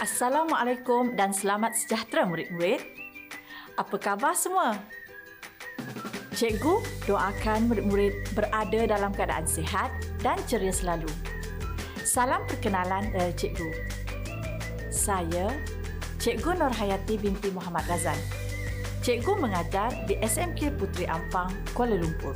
Assalamualaikum 0.00 1.12
dan 1.12 1.28
selamat 1.28 1.76
sejahtera 1.76 2.24
murid-murid. 2.24 2.80
Apa 3.76 4.00
khabar 4.00 4.32
semua? 4.32 4.80
Cikgu 6.32 7.04
doakan 7.04 7.68
murid-murid 7.68 8.32
berada 8.32 8.80
dalam 8.96 9.12
keadaan 9.12 9.44
sihat 9.44 9.92
dan 10.24 10.40
ceria 10.48 10.72
selalu. 10.72 11.12
Salam 12.00 12.40
perkenalan 12.48 13.12
dari 13.12 13.28
cikgu. 13.36 13.68
Saya 14.88 15.52
Cikgu 16.16 16.56
Nur 16.56 16.72
Hayati 16.72 17.20
binti 17.20 17.52
Muhammad 17.52 17.84
Razan. 17.84 18.16
Cikgu 19.04 19.36
mengajar 19.36 19.92
di 20.08 20.16
SMK 20.24 20.80
Puteri 20.80 21.12
Ampang, 21.12 21.52
Kuala 21.76 22.00
Lumpur. 22.00 22.32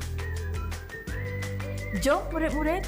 Jom 2.05 2.29
murid-murid, 2.29 2.85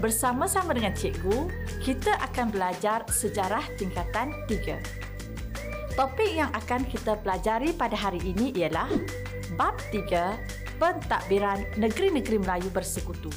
bersama-sama 0.00 0.72
dengan 0.72 0.96
cikgu, 0.96 1.52
kita 1.84 2.16
akan 2.32 2.48
belajar 2.48 3.04
sejarah 3.06 3.62
tingkatan 3.76 4.32
3. 4.48 4.80
Topik 5.94 6.32
yang 6.32 6.48
akan 6.56 6.88
kita 6.88 7.20
pelajari 7.20 7.76
pada 7.76 7.92
hari 7.92 8.24
ini 8.24 8.56
ialah 8.56 8.88
Bab 9.60 9.76
3 9.92 10.80
Pentadbiran 10.80 11.60
Negeri-Negeri 11.76 12.40
Melayu 12.40 12.72
Bersekutu. 12.72 13.28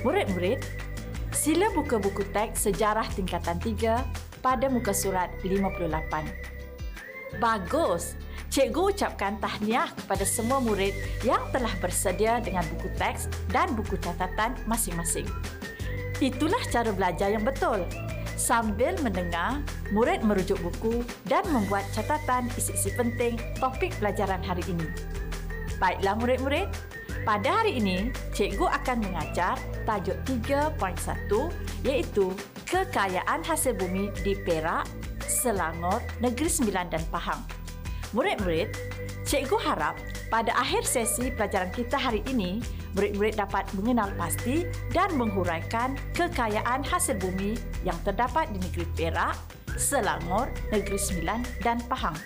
Murid-murid, 0.00 0.64
sila 1.36 1.68
buka 1.76 2.00
buku 2.00 2.24
teks 2.32 2.64
sejarah 2.64 3.04
tingkatan 3.12 3.60
3 3.60 4.00
pada 4.40 4.66
muka 4.72 4.96
surat 4.96 5.28
58. 5.44 7.36
Bagus! 7.36 8.16
Cikgu 8.58 8.90
ucapkan 8.90 9.38
tahniah 9.38 9.86
kepada 9.94 10.26
semua 10.26 10.58
murid 10.58 10.90
yang 11.22 11.38
telah 11.54 11.70
bersedia 11.78 12.42
dengan 12.42 12.66
buku 12.74 12.90
teks 12.98 13.30
dan 13.54 13.70
buku 13.78 13.94
catatan 14.02 14.58
masing-masing. 14.66 15.30
Itulah 16.18 16.58
cara 16.66 16.90
belajar 16.90 17.30
yang 17.30 17.46
betul 17.46 17.86
sambil 18.34 18.98
mendengar, 19.06 19.62
murid 19.94 20.26
merujuk 20.26 20.58
buku 20.58 21.06
dan 21.30 21.46
membuat 21.54 21.86
catatan 21.94 22.50
isi-isi 22.58 22.90
penting 22.98 23.38
topik 23.62 23.94
pelajaran 24.02 24.42
hari 24.42 24.66
ini. 24.66 24.90
Baiklah 25.78 26.18
murid-murid, 26.18 26.66
pada 27.22 27.62
hari 27.62 27.78
ini 27.78 28.10
cikgu 28.34 28.66
akan 28.82 29.06
mengajar 29.06 29.54
tajuk 29.86 30.18
3.1 30.26 30.74
iaitu 31.86 32.34
Kekayaan 32.66 33.46
Hasil 33.46 33.78
Bumi 33.78 34.10
di 34.26 34.34
Perak, 34.34 34.82
Selangor, 35.22 36.02
Negeri 36.18 36.50
Sembilan 36.50 36.90
dan 36.90 37.06
Pahang. 37.14 37.57
Murid-murid, 38.16 38.72
cikgu 39.28 39.60
harap 39.60 40.00
pada 40.32 40.56
akhir 40.56 40.88
sesi 40.88 41.28
pelajaran 41.28 41.68
kita 41.76 42.00
hari 42.00 42.24
ini 42.24 42.64
murid-murid 42.96 43.36
dapat 43.36 43.68
mengenal 43.76 44.08
pasti 44.16 44.64
dan 44.96 45.12
menghuraikan 45.20 45.92
kekayaan 46.16 46.80
hasil 46.80 47.20
bumi 47.20 47.52
yang 47.84 47.96
terdapat 48.08 48.48
di 48.48 48.58
negeri 48.64 48.86
Perak, 48.96 49.36
Selangor, 49.76 50.48
Negeri 50.72 50.96
Sembilan 50.96 51.40
dan 51.60 51.84
Pahang. 51.84 52.16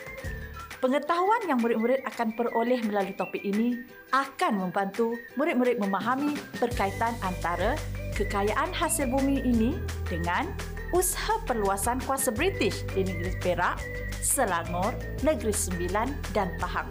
Pengetahuan 0.79 1.47
yang 1.47 1.63
murid-murid 1.63 2.03
akan 2.07 2.35
peroleh 2.35 2.83
melalui 2.83 3.15
topik 3.15 3.43
ini 3.43 3.83
akan 4.11 4.67
membantu 4.67 5.15
murid-murid 5.39 5.79
memahami 5.79 6.35
perkaitan 6.59 7.15
antara 7.23 7.79
kekayaan 8.19 8.75
hasil 8.75 9.07
bumi 9.07 9.47
ini 9.47 9.79
dengan 10.11 10.51
usaha 10.93 11.41
perluasan 11.49 11.99
kuasa 12.05 12.29
British 12.31 12.85
di 12.93 13.09
negeri 13.09 13.33
Perak, 13.41 13.81
Selangor, 14.21 14.93
Negeri 15.25 15.53
Sembilan 15.53 16.09
dan 16.37 16.53
Pahang. 16.61 16.89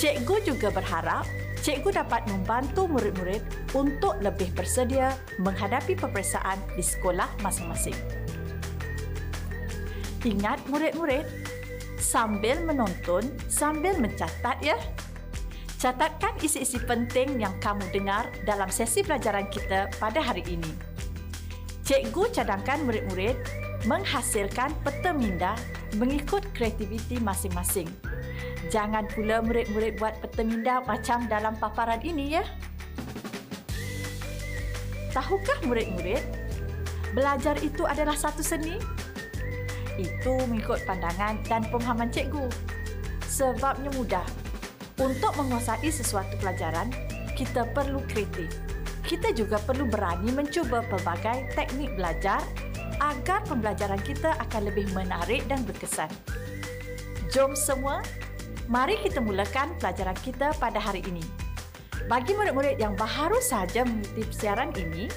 Cikgu 0.00 0.48
juga 0.48 0.72
berharap 0.72 1.28
cikgu 1.62 2.02
dapat 2.02 2.26
membantu 2.26 2.90
murid-murid 2.90 3.44
untuk 3.76 4.18
lebih 4.18 4.50
bersedia 4.56 5.14
menghadapi 5.38 5.94
peperiksaan 5.94 6.58
di 6.74 6.82
sekolah 6.82 7.30
masing-masing. 7.44 7.94
Ingat 10.26 10.58
murid-murid, 10.66 11.28
sambil 12.00 12.58
menonton, 12.66 13.30
sambil 13.46 13.94
mencatat 14.00 14.58
ya. 14.58 14.74
Catatkan 15.78 16.38
isi-isi 16.38 16.78
penting 16.82 17.42
yang 17.42 17.54
kamu 17.58 17.82
dengar 17.90 18.30
dalam 18.46 18.70
sesi 18.70 19.02
pelajaran 19.02 19.50
kita 19.50 19.90
pada 19.98 20.22
hari 20.22 20.46
ini. 20.46 20.91
Cikgu 21.92 22.32
cadangkan 22.32 22.88
murid-murid 22.88 23.36
menghasilkan 23.84 24.72
peta 24.80 25.12
minda 25.12 25.52
mengikut 26.00 26.40
kreativiti 26.56 27.20
masing-masing 27.20 27.84
Jangan 28.72 29.04
pula 29.12 29.44
murid-murid 29.44 30.00
buat 30.00 30.16
peta 30.24 30.40
minda 30.40 30.80
macam 30.88 31.28
dalam 31.28 31.52
paparan 31.60 32.00
ini 32.00 32.40
ya. 32.40 32.44
Tahukah 35.12 35.60
murid-murid, 35.68 36.24
belajar 37.12 37.60
itu 37.60 37.84
adalah 37.84 38.16
satu 38.16 38.40
seni? 38.40 38.80
Itu 40.00 40.40
mengikut 40.48 40.88
pandangan 40.88 41.44
dan 41.44 41.68
pemahaman 41.68 42.08
cikgu. 42.08 42.48
Sebabnya 43.28 43.92
mudah. 43.92 44.24
Untuk 44.96 45.36
menguasai 45.36 45.92
sesuatu 45.92 46.32
pelajaran, 46.40 46.88
kita 47.36 47.68
perlu 47.76 48.00
kreatif. 48.08 48.48
Kita 49.02 49.34
juga 49.34 49.58
perlu 49.58 49.84
berani 49.84 50.30
mencuba 50.30 50.80
pelbagai 50.86 51.52
teknik 51.58 51.94
belajar 51.98 52.40
agar 53.02 53.42
pembelajaran 53.50 53.98
kita 54.00 54.38
akan 54.38 54.70
lebih 54.70 54.86
menarik 54.94 55.42
dan 55.50 55.66
berkesan. 55.66 56.08
Jom 57.34 57.56
semua 57.58 58.00
Mari 58.70 58.94
kita 59.02 59.18
mulakan 59.18 59.74
pelajaran 59.82 60.14
kita 60.22 60.54
pada 60.56 60.78
hari 60.78 61.02
ini. 61.04 61.20
Bagi 62.06 62.32
murid-murid 62.32 62.78
yang 62.78 62.94
baru 62.94 63.36
saja 63.42 63.82
mengikuti 63.82 64.22
siaran 64.32 64.70
ini, 64.78 65.10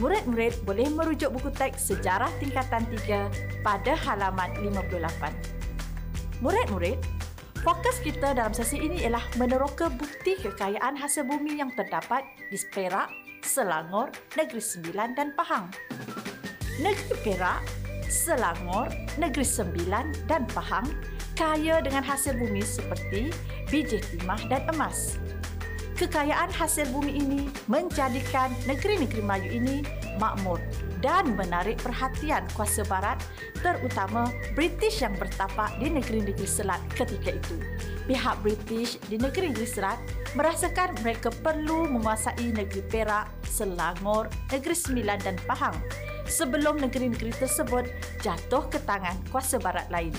murid-murid 0.00 0.64
boleh 0.64 0.88
merujuk 0.88 1.30
buku 1.36 1.52
teks 1.52 1.92
sejarah 1.92 2.28
tingkatan 2.40 2.82
3 3.06 3.62
pada 3.62 3.92
halaman 3.94 4.48
58. 4.64 6.40
Murid-murid, 6.40 6.98
fokus 7.60 8.00
kita 8.00 8.32
dalam 8.36 8.50
sesi 8.50 8.80
ini 8.80 9.04
ialah 9.04 9.22
meneroka 9.36 9.92
bukti 9.92 10.34
kekayaan 10.40 10.96
hasil 10.96 11.28
bumi 11.28 11.60
yang 11.60 11.72
terdapat 11.76 12.24
di 12.48 12.58
Perak, 12.72 13.12
Selangor, 13.46 14.10
Negeri 14.34 14.58
Sembilan 14.58 15.14
dan 15.14 15.30
Pahang. 15.38 15.70
Negeri 16.82 17.14
Perak, 17.22 17.62
Selangor, 18.10 18.90
Negeri 19.16 19.46
Sembilan 19.46 20.26
dan 20.26 20.50
Pahang 20.50 20.90
kaya 21.38 21.78
dengan 21.78 22.02
hasil 22.02 22.34
bumi 22.34 22.60
seperti 22.66 23.30
biji 23.70 24.02
timah 24.02 24.42
dan 24.50 24.66
emas. 24.74 25.16
Kekayaan 25.96 26.52
hasil 26.52 26.92
bumi 26.92 27.16
ini 27.16 27.48
menjadikan 27.72 28.52
negeri-negeri 28.68 29.24
Melayu 29.24 29.48
ini 29.48 29.76
makmur 30.20 30.60
dan 31.00 31.32
menarik 31.40 31.80
perhatian 31.80 32.44
kuasa 32.52 32.84
barat 32.84 33.16
terutama 33.64 34.28
British 34.52 35.00
yang 35.00 35.16
bertapak 35.16 35.72
di 35.80 35.88
negeri-negeri 35.88 36.44
selat 36.44 36.84
ketika 36.92 37.32
itu. 37.32 37.56
Pihak 38.04 38.36
British 38.44 39.00
di 39.08 39.16
negeri-negeri 39.16 39.64
selat 39.64 39.96
merasakan 40.36 40.92
mereka 41.00 41.32
perlu 41.32 41.88
menguasai 41.88 42.52
negeri 42.52 42.84
Perak, 42.92 43.32
Selangor, 43.48 44.28
Negeri 44.52 44.76
Sembilan 44.76 45.18
dan 45.24 45.40
Pahang 45.48 45.80
sebelum 46.28 46.76
negeri-negeri 46.76 47.32
tersebut 47.40 47.88
jatuh 48.20 48.68
ke 48.68 48.76
tangan 48.84 49.16
kuasa 49.32 49.56
barat 49.56 49.88
lain. 49.88 50.12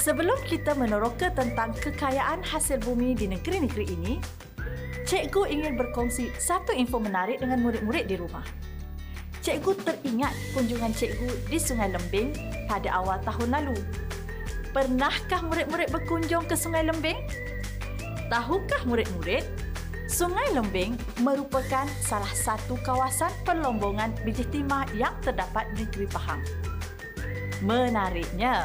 Sebelum 0.00 0.40
kita 0.48 0.72
meneroka 0.80 1.28
tentang 1.28 1.76
kekayaan 1.76 2.40
hasil 2.40 2.80
bumi 2.80 3.12
di 3.12 3.28
negeri-negeri 3.28 3.84
ini, 3.84 4.16
cikgu 5.04 5.44
ingin 5.52 5.76
berkongsi 5.76 6.32
satu 6.40 6.72
info 6.72 6.96
menarik 6.96 7.36
dengan 7.44 7.60
murid-murid 7.60 8.08
di 8.08 8.16
rumah. 8.16 8.40
Cikgu 9.44 9.76
teringat 9.84 10.32
kunjungan 10.56 10.96
cikgu 10.96 11.52
di 11.52 11.60
Sungai 11.60 11.92
Lembing 11.92 12.32
pada 12.64 12.96
awal 12.96 13.20
tahun 13.28 13.52
lalu. 13.52 13.76
Pernahkah 14.72 15.44
murid-murid 15.44 15.92
berkunjung 15.92 16.48
ke 16.48 16.56
Sungai 16.56 16.80
Lembing? 16.88 17.20
Tahukah 18.32 18.80
murid-murid, 18.88 19.44
Sungai 20.08 20.48
Lembing 20.56 20.96
merupakan 21.20 21.84
salah 22.00 22.32
satu 22.32 22.80
kawasan 22.88 23.28
perlombongan 23.44 24.16
biji 24.24 24.48
timah 24.48 24.88
yang 24.96 25.12
terdapat 25.20 25.68
di 25.76 25.84
negeri 25.84 26.08
Pahang. 26.08 26.40
Menariknya, 27.60 28.64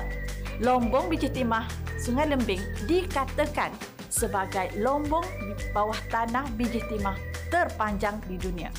Lombong 0.64 1.12
biji 1.12 1.28
timah 1.28 1.68
Sungai 2.00 2.32
Lembing 2.32 2.62
dikatakan 2.88 3.76
sebagai 4.08 4.72
lombong 4.80 5.26
bawah 5.76 5.98
tanah 6.08 6.48
biji 6.56 6.80
timah 6.88 7.20
terpanjang 7.52 8.20
di 8.28 8.40
dunia. 8.40 8.72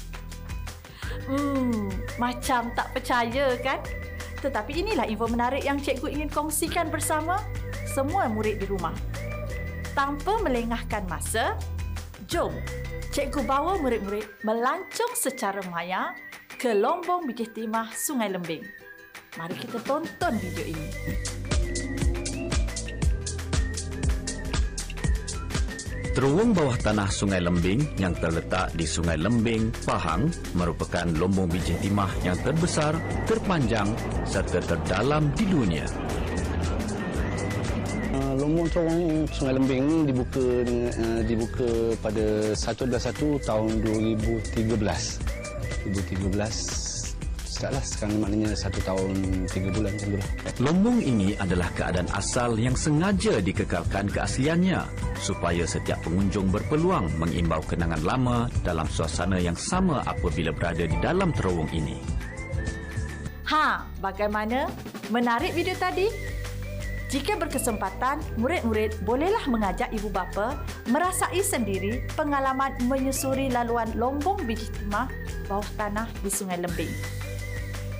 Hmm, 1.26 1.92
macam 2.16 2.72
tak 2.72 2.96
percaya 2.96 3.56
kan? 3.60 3.82
Tetapi 4.40 4.72
inilah 4.72 5.04
info 5.10 5.28
menarik 5.28 5.64
yang 5.64 5.76
cikgu 5.76 6.12
ingin 6.12 6.30
kongsikan 6.30 6.88
bersama 6.88 7.40
semua 7.84 8.30
murid 8.30 8.62
di 8.62 8.66
rumah. 8.68 8.94
Tanpa 9.96 10.40
melengahkan 10.44 11.08
masa, 11.08 11.56
jom 12.28 12.52
cikgu 13.16 13.48
bawa 13.48 13.80
murid-murid 13.80 14.28
melancong 14.44 15.12
secara 15.16 15.64
maya 15.72 16.12
ke 16.56 16.76
lombong 16.76 17.24
biji 17.24 17.48
timah 17.48 17.88
Sungai 17.92 18.28
Lembing. 18.32 18.64
Mari 19.36 19.56
kita 19.56 19.80
tonton 19.84 20.36
video 20.36 20.64
ini. 20.68 20.88
Terowong 26.16 26.56
bawah 26.56 26.80
tanah 26.80 27.12
Sungai 27.12 27.44
Lembing 27.44 27.76
yang 28.00 28.16
terletak 28.16 28.72
di 28.72 28.88
Sungai 28.88 29.20
Lembing, 29.20 29.68
Pahang 29.84 30.32
merupakan 30.56 31.04
lombong 31.04 31.44
biji 31.44 31.76
timah 31.84 32.08
yang 32.24 32.32
terbesar, 32.40 32.96
terpanjang 33.28 33.84
serta 34.24 34.64
terdalam 34.64 35.28
di 35.36 35.44
dunia. 35.44 35.84
Uh, 38.16 38.32
lombong 38.32 38.64
terowong 38.72 39.28
Sungai 39.28 39.60
Lembing 39.60 39.84
ini 39.84 40.08
dibuka 40.08 40.44
uh, 40.64 41.20
dibuka 41.20 41.68
pada 42.00 42.56
1 42.56 43.44
tahun 43.44 43.70
2013. 43.84 44.72
2013 44.72 46.85
Startlah 47.56 47.80
sekarang 47.88 48.20
maknanya 48.20 48.52
satu 48.52 48.84
tahun 48.84 49.16
tiga 49.48 49.72
bulan 49.72 49.96
macam 49.96 50.08
itulah. 50.12 50.28
Lombong 50.60 50.98
ini 51.00 51.32
adalah 51.40 51.72
keadaan 51.72 52.04
asal 52.12 52.52
yang 52.60 52.76
sengaja 52.76 53.40
dikekalkan 53.40 54.12
keasliannya 54.12 54.84
supaya 55.16 55.64
setiap 55.64 55.96
pengunjung 56.04 56.52
berpeluang 56.52 57.08
mengimbau 57.16 57.64
kenangan 57.64 58.04
lama 58.04 58.52
dalam 58.60 58.84
suasana 58.92 59.40
yang 59.40 59.56
sama 59.56 60.04
apabila 60.04 60.52
berada 60.52 60.84
di 60.84 61.00
dalam 61.00 61.32
terowong 61.32 61.72
ini. 61.72 61.96
Ha, 63.48 63.88
bagaimana? 64.04 64.68
Menarik 65.08 65.56
video 65.56 65.72
tadi? 65.80 66.12
Jika 67.08 67.40
berkesempatan, 67.40 68.20
murid-murid 68.36 69.00
bolehlah 69.08 69.48
mengajak 69.48 69.88
ibu 69.96 70.12
bapa 70.12 70.60
merasai 70.92 71.40
sendiri 71.40 72.04
pengalaman 72.20 72.76
menyusuri 72.84 73.48
laluan 73.48 73.88
lombong 73.96 74.44
biji 74.44 74.68
timah 74.76 75.08
bawah 75.48 75.64
tanah 75.80 76.04
di 76.20 76.28
Sungai 76.28 76.60
Lembing. 76.60 77.24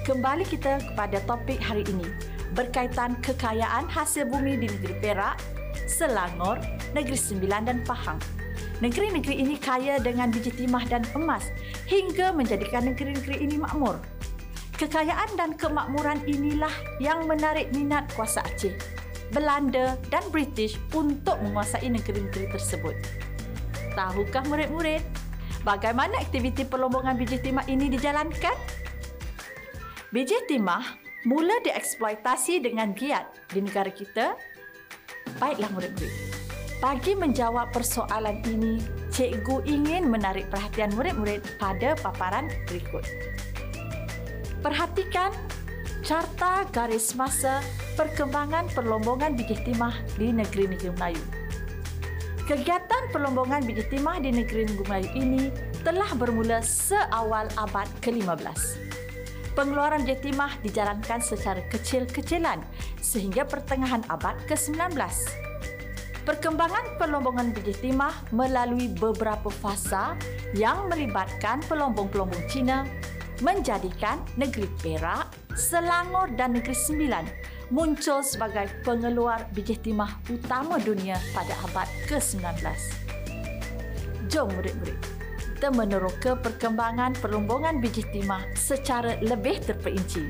Kembali 0.07 0.47
kita 0.47 0.79
kepada 0.79 1.19
topik 1.27 1.59
hari 1.59 1.83
ini 1.91 2.07
berkaitan 2.55 3.19
kekayaan 3.27 3.91
hasil 3.91 4.31
bumi 4.31 4.55
di 4.55 4.71
negeri 4.71 4.95
Perak, 5.03 5.35
Selangor, 5.91 6.63
Negeri 6.95 7.19
Sembilan 7.19 7.67
dan 7.67 7.83
Pahang. 7.83 8.23
Negeri-negeri 8.79 9.35
ini 9.35 9.59
kaya 9.59 9.99
dengan 9.99 10.31
biji 10.31 10.55
timah 10.55 10.87
dan 10.87 11.03
emas 11.19 11.51
hingga 11.91 12.31
menjadikan 12.31 12.87
negeri-negeri 12.87 13.51
ini 13.51 13.59
makmur. 13.59 13.99
Kekayaan 14.79 15.35
dan 15.35 15.59
kemakmuran 15.59 16.23
inilah 16.23 16.71
yang 17.03 17.27
menarik 17.27 17.75
minat 17.75 18.07
kuasa 18.15 18.47
Aceh, 18.47 18.79
Belanda 19.35 19.99
dan 20.15 20.23
British 20.31 20.79
untuk 20.95 21.35
menguasai 21.43 21.91
negeri-negeri 21.91 22.55
tersebut. 22.55 22.95
Tahukah 23.99 24.47
murid-murid 24.47 25.03
bagaimana 25.67 26.15
aktiviti 26.23 26.63
perlombongan 26.63 27.19
biji 27.19 27.43
timah 27.43 27.67
ini 27.67 27.91
dijalankan? 27.91 28.86
Biji 30.17 30.49
timah 30.49 30.97
mula 31.29 31.61
dieksploitasi 31.61 32.65
dengan 32.65 32.97
giat 32.97 33.29
di 33.53 33.61
negara 33.61 33.93
kita. 33.93 34.33
Baiklah 35.37 35.69
murid-murid. 35.77 36.09
Bagi 36.81 37.13
menjawab 37.13 37.69
persoalan 37.77 38.41
ini, 38.49 38.81
cikgu 39.13 39.69
ingin 39.69 40.09
menarik 40.09 40.49
perhatian 40.49 40.89
murid-murid 40.97 41.45
pada 41.61 42.01
paparan 42.01 42.49
berikut. 42.65 43.05
Perhatikan 44.65 45.37
carta 46.01 46.65
garis 46.73 47.13
masa 47.13 47.61
perkembangan 48.01 48.73
perlombongan 48.73 49.37
biji 49.37 49.69
timah 49.69 50.01
di 50.17 50.33
negeri-negeri 50.33 50.97
Melayu. 50.97 51.25
Kegiatan 52.49 53.13
perlombongan 53.13 53.69
biji 53.69 53.85
timah 53.93 54.17
di 54.25 54.33
negeri-negeri 54.33 54.81
Melayu 54.81 55.11
ini 55.13 55.43
telah 55.85 56.09
bermula 56.17 56.65
seawal 56.65 57.53
abad 57.61 57.85
ke-15 58.01 58.86
pengeluaran 59.57 60.05
jetimah 60.05 60.53
dijalankan 60.61 61.25
secara 61.25 61.65
kecil-kecilan 61.73 62.61
sehingga 63.01 63.49
pertengahan 63.49 64.05
abad 64.13 64.37
ke-19. 64.45 64.93
Perkembangan 66.29 67.01
perlombongan 67.01 67.57
biji 67.57 67.73
timah 67.81 68.13
melalui 68.37 68.93
beberapa 68.93 69.49
fasa 69.49 70.13
yang 70.53 70.93
melibatkan 70.93 71.65
pelombong-pelombong 71.65 72.45
Cina 72.53 72.85
menjadikan 73.41 74.21
negeri 74.37 74.69
Perak, 74.83 75.33
Selangor 75.57 76.29
dan 76.37 76.53
negeri 76.59 76.77
Sembilan 76.77 77.25
muncul 77.73 78.23
sebagai 78.23 78.71
pengeluar 78.85 79.49
biji 79.57 79.79
timah 79.81 80.19
utama 80.29 80.77
dunia 80.79 81.17
pada 81.35 81.55
abad 81.71 81.89
ke-19. 82.11 82.45
Jom 84.27 84.51
murid-murid 84.51 85.16
kita 85.57 85.73
meneroka 85.73 86.37
perkembangan 86.37 87.17
perlombongan 87.17 87.81
biji 87.81 88.05
timah 88.13 88.45
secara 88.53 89.17
lebih 89.25 89.57
terperinci. 89.65 90.29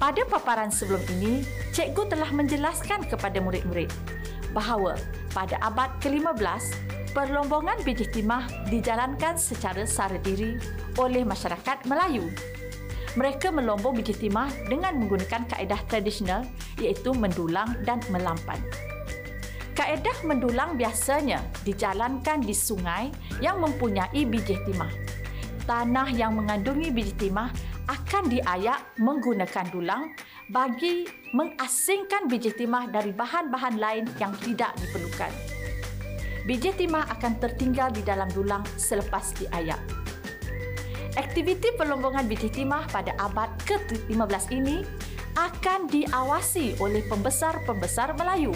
Pada 0.00 0.24
paparan 0.24 0.72
sebelum 0.72 1.04
ini, 1.20 1.44
cikgu 1.76 2.08
telah 2.08 2.32
menjelaskan 2.32 3.04
kepada 3.04 3.44
murid-murid 3.44 3.92
bahawa 4.56 4.96
pada 5.36 5.60
abad 5.60 5.92
ke-15, 6.00 6.64
perlombongan 7.12 7.76
biji 7.84 8.08
timah 8.08 8.48
dijalankan 8.72 9.36
secara 9.36 9.84
sara 9.84 10.16
diri 10.16 10.56
oleh 10.96 11.20
masyarakat 11.20 11.84
Melayu. 11.84 12.24
Mereka 13.20 13.52
melombong 13.52 14.00
biji 14.00 14.16
timah 14.16 14.48
dengan 14.64 14.96
menggunakan 14.96 15.44
kaedah 15.44 15.84
tradisional 15.92 16.48
iaitu 16.80 17.12
mendulang 17.12 17.84
dan 17.84 18.00
melampan. 18.08 18.56
Kaedah 19.74 20.22
mendulang 20.22 20.78
biasanya 20.78 21.42
dijalankan 21.66 22.46
di 22.46 22.54
sungai 22.54 23.10
yang 23.42 23.58
mempunyai 23.58 24.22
biji 24.22 24.54
timah. 24.62 24.90
Tanah 25.66 26.14
yang 26.14 26.38
mengandungi 26.38 26.94
biji 26.94 27.10
timah 27.18 27.50
akan 27.90 28.30
diayak 28.30 28.94
menggunakan 29.02 29.66
dulang 29.74 30.14
bagi 30.46 31.10
mengasingkan 31.34 32.30
biji 32.30 32.54
timah 32.54 32.86
dari 32.86 33.10
bahan-bahan 33.10 33.74
lain 33.74 34.06
yang 34.22 34.30
tidak 34.38 34.78
diperlukan. 34.78 35.34
Biji 36.46 36.70
timah 36.78 37.10
akan 37.10 37.42
tertinggal 37.42 37.90
di 37.90 38.06
dalam 38.06 38.30
dulang 38.30 38.62
selepas 38.78 39.34
diayak. 39.42 39.82
Aktiviti 41.18 41.74
perlombongan 41.74 42.30
biji 42.30 42.46
timah 42.62 42.86
pada 42.94 43.10
abad 43.18 43.50
ke-15 43.66 44.44
ini 44.54 44.86
akan 45.34 45.90
diawasi 45.90 46.78
oleh 46.78 47.02
pembesar-pembesar 47.10 48.14
Melayu 48.14 48.54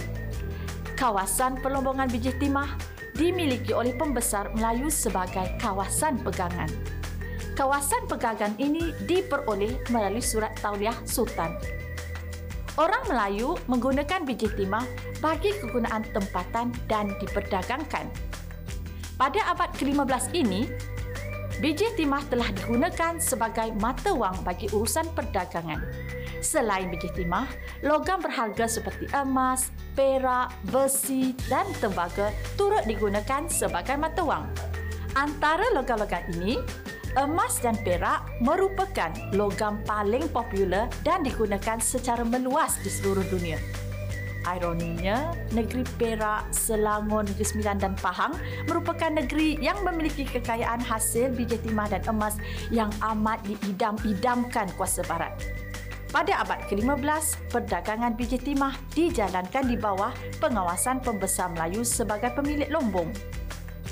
kawasan 0.99 1.63
perlombongan 1.63 2.11
biji 2.11 2.35
timah 2.43 2.75
dimiliki 3.15 3.71
oleh 3.71 3.95
pembesar 3.95 4.51
Melayu 4.59 4.91
sebagai 4.91 5.47
kawasan 5.63 6.19
pegangan. 6.27 6.67
Kawasan 7.55 8.11
pegangan 8.11 8.59
ini 8.59 8.91
diperoleh 9.07 9.79
melalui 9.95 10.23
surat 10.23 10.51
tauliah 10.59 10.95
sultan. 11.07 11.55
Orang 12.75 13.07
Melayu 13.07 13.55
menggunakan 13.71 14.27
biji 14.27 14.51
timah 14.59 14.83
bagi 15.23 15.55
kegunaan 15.63 16.03
tempatan 16.11 16.75
dan 16.91 17.15
diperdagangkan. 17.23 18.07
Pada 19.19 19.51
abad 19.55 19.71
ke-15 19.79 20.35
ini, 20.35 20.67
biji 21.63 21.95
timah 21.95 22.23
telah 22.27 22.51
digunakan 22.55 23.19
sebagai 23.23 23.71
mata 23.79 24.15
wang 24.15 24.35
bagi 24.47 24.71
urusan 24.71 25.11
perdagangan. 25.15 25.83
Selain 26.39 26.87
biji 26.87 27.11
timah, 27.19 27.51
logam 27.83 28.23
berharga 28.23 28.71
seperti 28.71 29.11
emas, 29.11 29.75
perak, 29.99 30.55
besi 30.71 31.35
dan 31.51 31.67
tembaga 31.83 32.31
turut 32.55 32.87
digunakan 32.87 33.51
sebagai 33.51 33.99
mata 33.99 34.23
wang. 34.23 34.47
Antara 35.19 35.67
logam-logam 35.75 36.23
ini, 36.39 36.63
emas 37.19 37.59
dan 37.59 37.75
perak 37.83 38.23
merupakan 38.39 39.11
logam 39.35 39.83
paling 39.83 40.31
popular 40.31 40.87
dan 41.03 41.27
digunakan 41.27 41.83
secara 41.83 42.23
meluas 42.23 42.79
di 42.87 42.91
seluruh 42.93 43.27
dunia. 43.27 43.59
Ironinya, 44.47 45.35
negeri 45.53 45.85
Perak, 46.01 46.55
Selangor, 46.55 47.27
Negeri 47.27 47.45
Sembilan 47.45 47.77
dan 47.83 47.93
Pahang 47.99 48.33
merupakan 48.65 49.13
negeri 49.13 49.61
yang 49.61 49.77
memiliki 49.85 50.25
kekayaan 50.25 50.81
hasil 50.81 51.37
biji 51.37 51.61
timah 51.61 51.91
dan 51.93 52.01
emas 52.09 52.39
yang 52.73 52.89
amat 53.03 53.43
diidam-idamkan 53.45 54.71
kuasa 54.79 55.05
barat. 55.05 55.37
Pada 56.09 56.41
abad 56.41 56.65
ke-15, 56.73 57.53
perdagangan 57.53 58.17
biji 58.17 58.41
timah 58.41 58.73
dijalankan 58.97 59.69
di 59.69 59.77
bawah 59.77 60.17
pengawasan 60.41 61.05
pembesar 61.05 61.53
Melayu 61.53 61.85
sebagai 61.85 62.33
pemilik 62.33 62.69
lombong. 62.73 63.13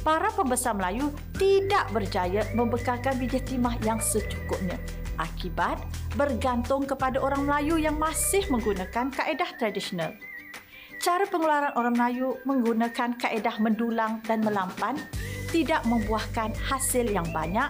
Para 0.00 0.32
pembesar 0.32 0.72
Melayu 0.72 1.12
tidak 1.36 1.92
berjaya 1.92 2.48
membekalkan 2.56 3.20
biji 3.20 3.42
timah 3.44 3.76
yang 3.84 4.00
secukupnya 4.00 4.80
akibat 5.20 5.80
bergantung 6.16 6.84
kepada 6.84 7.20
orang 7.20 7.44
Melayu 7.44 7.80
yang 7.80 7.96
masih 7.96 8.44
menggunakan 8.48 9.12
kaedah 9.12 9.50
tradisional. 9.56 10.12
Cara 10.96 11.28
pengeluaran 11.28 11.76
orang 11.76 11.94
Melayu 11.96 12.40
menggunakan 12.48 13.20
kaedah 13.20 13.60
mendulang 13.60 14.24
dan 14.24 14.40
melampan 14.40 14.96
tidak 15.52 15.84
membuahkan 15.84 16.56
hasil 16.56 17.06
yang 17.06 17.28
banyak 17.30 17.68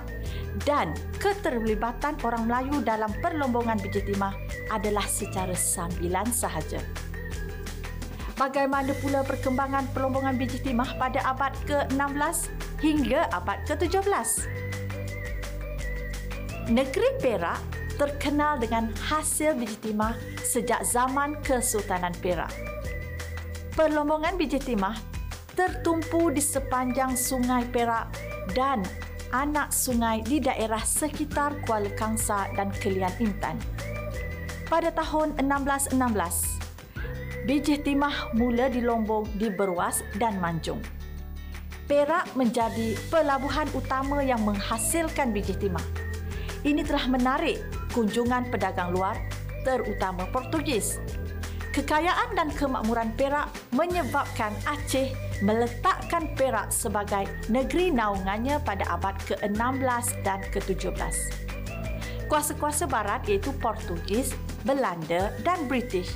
dan 0.64 0.96
keterlibatan 1.20 2.16
orang 2.25 2.48
Melayu 2.48 2.80
dalam 2.80 3.12
perlombongan 3.20 3.76
biji 3.82 4.00
timah 4.06 4.32
adalah 4.72 5.04
secara 5.04 5.52
sambilan 5.52 6.25
sahaja. 6.32 6.80
Bagaimana 8.36 8.92
pula 9.00 9.25
perkembangan 9.25 9.88
perlombongan 9.96 10.36
biji 10.36 10.60
timah 10.60 10.96
pada 11.00 11.25
abad 11.25 11.56
ke-16 11.64 12.52
hingga 12.84 13.28
abad 13.32 13.64
ke-17? 13.64 14.44
Negeri 16.68 17.10
Perak 17.22 17.60
terkenal 17.96 18.60
dengan 18.60 18.92
hasil 19.08 19.56
biji 19.56 19.76
timah 19.80 20.12
sejak 20.44 20.84
zaman 20.84 21.40
Kesultanan 21.40 22.12
Perak. 22.20 22.52
Perlombongan 23.72 24.36
biji 24.36 24.60
timah 24.60 24.96
tertumpu 25.56 26.28
di 26.28 26.44
sepanjang 26.44 27.16
Sungai 27.16 27.64
Perak 27.72 28.12
dan 28.52 28.84
anak 29.35 29.75
sungai 29.75 30.23
di 30.23 30.38
daerah 30.38 30.83
sekitar 30.83 31.59
Kuala 31.66 31.90
Kangsa 31.99 32.47
dan 32.54 32.71
Kelian 32.78 33.11
Intan. 33.18 33.59
Pada 34.66 34.90
tahun 34.95 35.35
1616, 35.38 35.99
biji 37.47 37.78
timah 37.83 38.35
mula 38.35 38.71
di 38.71 38.83
Lombong, 38.83 39.26
di 39.38 39.50
Berwas 39.50 40.02
dan 40.18 40.38
Manjung. 40.38 40.83
Perak 41.87 42.35
menjadi 42.35 42.99
pelabuhan 43.11 43.71
utama 43.71 44.18
yang 44.23 44.42
menghasilkan 44.42 45.30
biji 45.30 45.54
timah. 45.54 45.87
Ini 46.66 46.83
telah 46.83 47.06
menarik 47.06 47.62
kunjungan 47.95 48.50
pedagang 48.50 48.90
luar, 48.90 49.14
terutama 49.62 50.26
Portugis. 50.35 50.99
Kekayaan 51.71 52.35
dan 52.35 52.50
kemakmuran 52.50 53.14
Perak 53.14 53.54
menyebabkan 53.71 54.50
Aceh 54.66 55.25
meletakkan 55.45 56.33
Perak 56.37 56.73
sebagai 56.73 57.28
negeri 57.52 57.93
naungannya 57.93 58.61
pada 58.64 58.88
abad 58.93 59.16
ke-16 59.28 60.07
dan 60.25 60.40
ke-17. 60.52 60.97
Kuasa-kuasa 62.26 62.90
barat 62.90 63.23
iaitu 63.31 63.55
Portugis, 63.62 64.35
Belanda 64.66 65.31
dan 65.47 65.71
British 65.71 66.11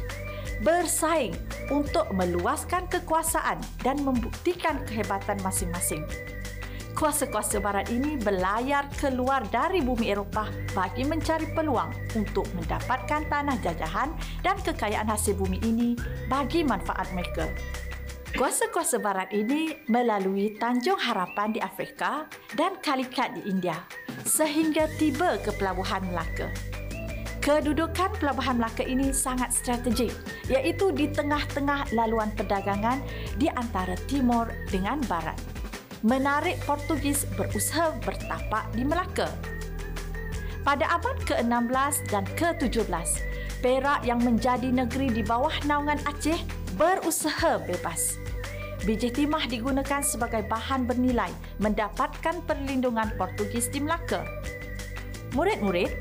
bersaing 0.61 1.33
untuk 1.73 2.05
meluaskan 2.13 2.85
kekuasaan 2.91 3.63
dan 3.81 3.97
membuktikan 4.05 4.83
kehebatan 4.85 5.39
masing-masing. 5.41 6.05
Kuasa-kuasa 6.99 7.65
barat 7.65 7.89
ini 7.89 8.21
berlayar 8.21 8.85
keluar 9.01 9.41
dari 9.49 9.81
bumi 9.81 10.13
Eropah 10.13 10.53
bagi 10.77 11.09
mencari 11.09 11.49
peluang 11.57 11.89
untuk 12.13 12.45
mendapatkan 12.53 13.25
tanah 13.25 13.57
jajahan 13.65 14.13
dan 14.45 14.61
kekayaan 14.61 15.09
hasil 15.09 15.33
bumi 15.33 15.63
ini 15.65 15.97
bagi 16.29 16.61
manfaat 16.61 17.09
mereka. 17.17 17.49
Kuasa-kuasa 18.31 19.03
barat 19.03 19.35
ini 19.35 19.75
melalui 19.91 20.55
Tanjung 20.55 20.95
Harapan 21.03 21.51
di 21.51 21.59
Afrika 21.59 22.31
dan 22.55 22.79
Calicut 22.79 23.35
di 23.35 23.43
India 23.51 23.75
sehingga 24.23 24.87
tiba 25.03 25.35
ke 25.43 25.51
Pelabuhan 25.59 26.07
Melaka. 26.07 26.47
Kedudukan 27.43 28.15
Pelabuhan 28.23 28.63
Melaka 28.63 28.87
ini 28.87 29.11
sangat 29.11 29.51
strategik 29.51 30.15
iaitu 30.47 30.95
di 30.95 31.11
tengah-tengah 31.11 31.91
laluan 31.91 32.31
perdagangan 32.39 33.03
di 33.35 33.51
antara 33.51 33.99
timur 34.07 34.47
dengan 34.71 35.03
barat. 35.11 35.35
Menarik 36.07 36.55
Portugis 36.63 37.27
berusaha 37.35 37.99
bertapak 38.07 38.71
di 38.79 38.87
Melaka. 38.87 39.27
Pada 40.63 40.87
abad 40.87 41.19
ke-16 41.27 41.95
dan 42.15 42.23
ke-17, 42.39 43.27
Perak 43.61 44.09
yang 44.09 44.25
menjadi 44.25 44.73
negeri 44.73 45.13
di 45.13 45.21
bawah 45.21 45.53
naungan 45.69 46.01
Aceh 46.09 46.60
berusaha 46.81 47.61
bebas. 47.69 48.17
Biji 48.89 49.13
timah 49.13 49.45
digunakan 49.45 50.01
sebagai 50.01 50.41
bahan 50.49 50.89
bernilai 50.89 51.29
mendapatkan 51.61 52.41
perlindungan 52.49 53.13
Portugis 53.21 53.69
di 53.69 53.85
Melaka. 53.85 54.25
Murid-murid, 55.37 55.93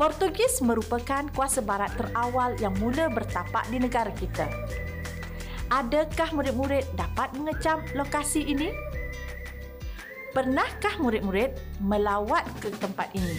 Portugis 0.00 0.64
merupakan 0.64 1.28
kuasa 1.36 1.60
barat 1.60 1.92
terawal 2.00 2.56
yang 2.64 2.72
mula 2.80 3.12
bertapak 3.12 3.68
di 3.68 3.76
negara 3.76 4.08
kita. 4.16 4.48
Adakah 5.68 6.32
murid-murid 6.32 6.88
dapat 6.96 7.36
mengecam 7.36 7.84
lokasi 7.92 8.48
ini? 8.48 8.72
Pernahkah 10.32 10.96
murid-murid 10.96 11.52
melawat 11.84 12.48
ke 12.64 12.72
tempat 12.80 13.12
ini? 13.12 13.36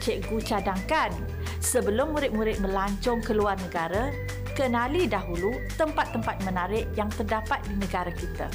Cikgu 0.00 0.40
cadangkan, 0.40 1.12
sebelum 1.60 2.16
murid-murid 2.16 2.64
melancong 2.64 3.20
ke 3.20 3.36
luar 3.36 3.60
negara, 3.60 4.10
kenali 4.52 5.08
dahulu 5.08 5.56
tempat-tempat 5.80 6.44
menarik 6.44 6.88
yang 6.96 7.08
terdapat 7.12 7.60
di 7.68 7.74
negara 7.76 8.12
kita. 8.12 8.48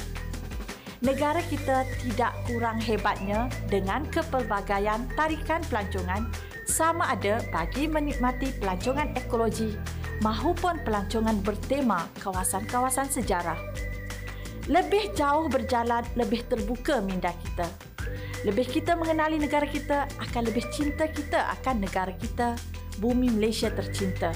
Negara 0.98 1.38
kita 1.46 1.86
tidak 2.02 2.34
kurang 2.50 2.82
hebatnya 2.82 3.46
dengan 3.70 4.02
kepelbagaian 4.10 5.06
tarikan 5.14 5.62
pelancongan 5.70 6.26
sama 6.66 7.14
ada 7.14 7.38
bagi 7.54 7.86
menikmati 7.86 8.50
pelancongan 8.58 9.14
ekologi 9.14 9.78
mahupun 10.20 10.82
pelancongan 10.82 11.38
bertema 11.46 12.10
kawasan-kawasan 12.18 13.06
sejarah. 13.06 13.58
Lebih 14.66 15.14
jauh 15.14 15.46
berjalan, 15.48 16.04
lebih 16.18 16.44
terbuka 16.50 16.98
minda 17.00 17.30
kita. 17.46 17.70
Lebih 18.42 18.66
kita 18.66 18.94
mengenali 18.94 19.38
negara 19.38 19.64
kita, 19.64 20.10
akan 20.18 20.42
lebih 20.50 20.66
cinta 20.74 21.08
kita 21.08 21.46
akan 21.58 21.82
negara 21.82 22.12
kita, 22.18 22.58
bumi 22.98 23.32
Malaysia 23.32 23.70
tercinta. 23.70 24.34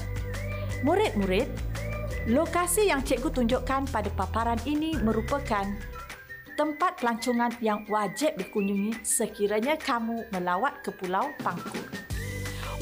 Murid-murid, 0.83 1.47
lokasi 2.27 2.91
yang 2.91 3.07
cikgu 3.07 3.31
tunjukkan 3.31 3.87
pada 3.87 4.11
paparan 4.19 4.59
ini 4.67 4.99
merupakan 4.99 5.63
tempat 6.59 6.99
pelancongan 6.99 7.55
yang 7.63 7.87
wajib 7.87 8.35
dikunjungi 8.35 8.99
sekiranya 8.99 9.79
kamu 9.79 10.27
melawat 10.35 10.83
ke 10.83 10.91
Pulau 10.91 11.31
Pangkur. 11.39 11.87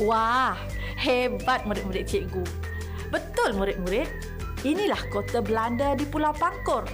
Wah, 0.01 0.57
hebat 0.97 1.61
murid-murid 1.69 2.09
cikgu. 2.09 2.41
Betul 3.13 3.53
murid-murid, 3.53 4.09
inilah 4.65 5.05
kota 5.13 5.37
Belanda 5.45 5.93
di 5.93 6.09
Pulau 6.09 6.33
Pangkor. 6.33 6.89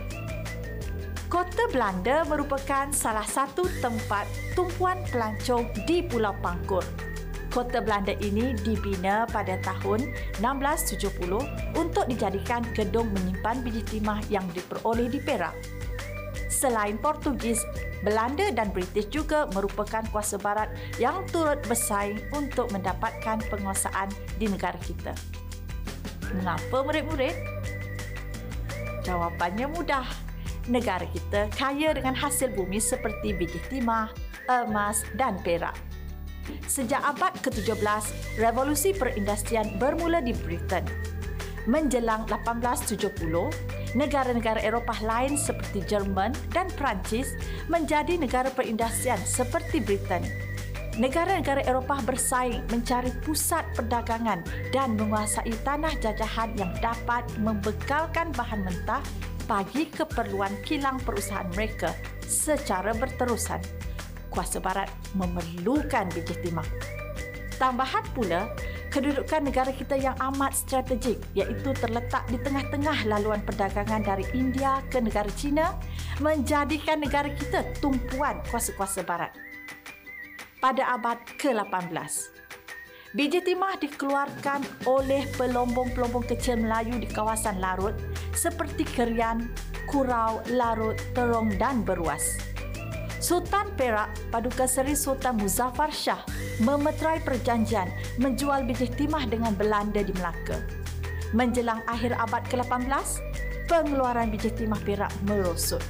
Kota 1.31 1.71
Belanda 1.71 2.27
merupakan 2.27 2.91
salah 2.91 3.23
satu 3.23 3.63
tempat 3.79 4.27
tumpuan 4.59 4.99
pelancong 5.07 5.71
di 5.87 6.03
Pulau 6.03 6.35
Pangkor. 6.43 6.83
Kota 7.49 7.79
Belanda 7.79 8.13
ini 8.19 8.53
dibina 8.61 9.23
pada 9.29 9.55
tahun 9.63 10.11
1670 10.43 11.77
untuk 11.79 12.05
dijadikan 12.11 12.61
gedung 12.75 13.09
menyimpan 13.15 13.63
biji 13.63 13.83
timah 13.87 14.19
yang 14.27 14.43
diperoleh 14.51 15.07
di 15.07 15.19
Perak. 15.23 15.55
Selain 16.47 16.97
Portugis, 16.97 17.61
Belanda 18.01 18.49
dan 18.53 18.73
British 18.73 19.09
juga 19.09 19.45
merupakan 19.53 20.01
kuasa 20.09 20.37
barat 20.41 20.69
yang 20.97 21.25
turut 21.29 21.61
bersaing 21.65 22.17
untuk 22.33 22.69
mendapatkan 22.73 23.41
penguasaan 23.49 24.09
di 24.41 24.49
negara 24.49 24.77
kita. 24.81 25.13
Mengapa 26.33 26.83
murid-murid? 26.83 27.35
Jawapannya 29.05 29.67
mudah. 29.71 30.07
Negara 30.67 31.07
kita 31.07 31.47
kaya 31.55 31.95
dengan 31.95 32.11
hasil 32.11 32.51
bumi 32.51 32.75
seperti 32.83 33.31
biji 33.31 33.61
timah, 33.71 34.11
emas 34.51 35.07
dan 35.15 35.39
perak. 35.39 35.77
Sejak 36.67 37.01
abad 37.03 37.33
ke-17, 37.41 37.79
revolusi 38.41 38.91
perindustrian 38.93 39.79
bermula 39.79 40.19
di 40.19 40.35
Britain. 40.45 40.83
Menjelang 41.67 42.23
1870, 42.31 43.51
negara-negara 43.95 44.63
Eropah 44.63 44.99
lain 45.03 45.35
seperti 45.35 45.83
Jerman 45.83 46.31
dan 46.55 46.71
Perancis 46.75 47.35
menjadi 47.67 48.15
negara 48.15 48.47
perindustrian 48.51 49.19
seperti 49.23 49.83
Britain. 49.83 50.23
Negara-negara 50.97 51.61
Eropah 51.61 52.01
bersaing 52.09 52.65
mencari 52.73 53.13
pusat 53.21 53.61
perdagangan 53.77 54.41
dan 54.73 54.97
menguasai 54.97 55.53
tanah 55.61 55.93
jajahan 56.01 56.49
yang 56.57 56.73
dapat 56.81 57.21
membekalkan 57.37 58.33
bahan 58.33 58.65
mentah 58.65 59.05
bagi 59.45 59.85
keperluan 59.93 60.51
kilang 60.65 60.97
perusahaan 61.05 61.45
mereka 61.53 61.93
secara 62.25 62.97
berterusan. 62.97 63.61
Kuasa 64.29 64.59
Barat 64.61 64.91
memerlukan 65.15 66.09
biji 66.13 66.35
timah. 66.43 66.67
Tambahan 67.57 68.05
pula, 68.13 68.53
kedudukan 68.93 69.49
negara 69.49 69.73
kita 69.73 69.97
yang 69.97 70.13
amat 70.31 70.53
strategik 70.53 71.17
iaitu 71.33 71.73
terletak 71.73 72.25
di 72.29 72.37
tengah-tengah 72.41 73.09
laluan 73.09 73.41
perdagangan 73.41 74.05
dari 74.05 74.25
India 74.37 74.81
ke 74.93 75.01
negara 75.01 75.29
China 75.33 75.73
menjadikan 76.21 77.01
negara 77.01 77.29
kita 77.33 77.65
tumpuan 77.81 78.41
kuasa-kuasa 78.49 79.01
barat. 79.01 79.33
Pada 80.57 80.97
abad 80.97 81.21
ke-18, 81.37 81.93
biji 83.13 83.41
timah 83.45 83.77
dikeluarkan 83.77 84.65
oleh 84.89 85.29
pelombong-pelombong 85.37 86.25
kecil 86.25 86.57
Melayu 86.61 86.97
di 86.97 87.09
kawasan 87.09 87.61
Larut 87.61 87.93
seperti 88.33 88.85
Kerian, 88.85 89.49
Kurau, 89.85 90.41
Larut, 90.49 90.97
Terong 91.13 91.53
dan 91.61 91.85
Beruas. 91.85 92.56
Sultan 93.17 93.73
Perak 93.73 94.13
Paduka 94.29 94.69
Seri 94.69 94.93
Sultan 94.93 95.41
Muzaffar 95.41 95.89
Shah 95.89 96.21
memeterai 96.61 97.21
perjanjian 97.25 97.89
menjual 98.21 98.65
biji 98.69 98.93
timah 98.93 99.25
dengan 99.25 99.57
Belanda 99.57 100.05
di 100.05 100.13
Melaka. 100.21 100.61
Menjelang 101.33 101.81
akhir 101.89 102.13
abad 102.13 102.45
ke-18, 102.47 103.07
pengeluaran 103.65 104.29
biji 104.29 104.53
timah 104.53 104.79
Perak 104.85 105.11
merosot. 105.25 105.81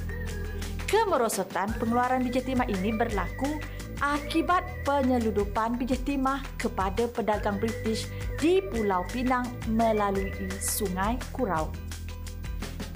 Kemerosotan 0.88 1.76
pengeluaran 1.76 2.24
biji 2.24 2.40
timah 2.40 2.64
ini 2.64 2.96
berlaku 2.96 3.60
akibat 4.00 4.64
penyeludupan 4.88 5.76
biji 5.76 6.00
timah 6.08 6.40
kepada 6.56 7.04
pedagang 7.12 7.60
British 7.60 8.08
di 8.40 8.64
Pulau 8.72 9.04
Pinang 9.12 9.44
melalui 9.68 10.32
Sungai 10.64 11.20
Kurau. 11.36 11.87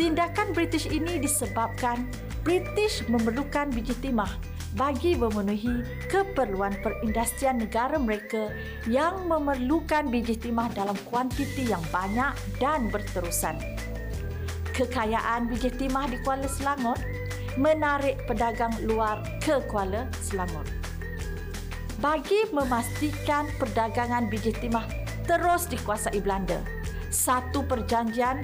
Tindakan 0.01 0.57
British 0.57 0.89
ini 0.89 1.21
disebabkan 1.21 2.09
British 2.43 3.05
memerlukan 3.07 3.71
biji 3.71 3.93
timah 4.01 4.31
bagi 4.73 5.13
memenuhi 5.13 5.85
keperluan 6.09 6.73
perindustrian 6.81 7.61
negara 7.61 8.01
mereka 8.01 8.49
yang 8.89 9.29
memerlukan 9.29 10.09
biji 10.09 10.41
timah 10.41 10.73
dalam 10.73 10.97
kuantiti 11.13 11.69
yang 11.69 11.85
banyak 11.93 12.33
dan 12.57 12.89
berterusan. 12.89 13.61
kekayaan 14.73 15.53
biji 15.53 15.69
timah 15.77 16.09
di 16.09 16.17
Kuala 16.25 16.49
Selangor 16.49 16.97
menarik 17.61 18.25
pedagang 18.25 18.73
luar 18.89 19.21
ke 19.45 19.61
Kuala 19.69 20.09
Selangor. 20.25 20.65
Bagi 22.01 22.49
memastikan 22.51 23.47
perdagangan 23.61 24.27
biji 24.33 24.57
timah 24.59 24.89
terus 25.29 25.69
dikuasai 25.69 26.19
Belanda, 26.19 26.59
satu 27.13 27.63
perjanjian 27.63 28.43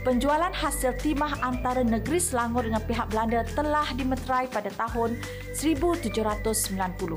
penjualan 0.00 0.52
hasil 0.52 0.96
timah 1.00 1.36
antara 1.44 1.84
negeri 1.84 2.16
Selangor 2.16 2.64
dengan 2.64 2.80
pihak 2.84 3.12
Belanda 3.12 3.44
telah 3.52 3.88
dimeterai 3.92 4.48
pada 4.48 4.72
tahun 4.72 5.20
1790. 5.52 7.16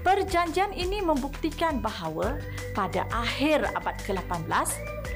Perjanjian 0.00 0.72
ini 0.74 1.04
membuktikan 1.04 1.78
bahawa 1.78 2.40
pada 2.72 3.04
akhir 3.12 3.68
abad 3.76 3.96
ke-18, 4.02 4.66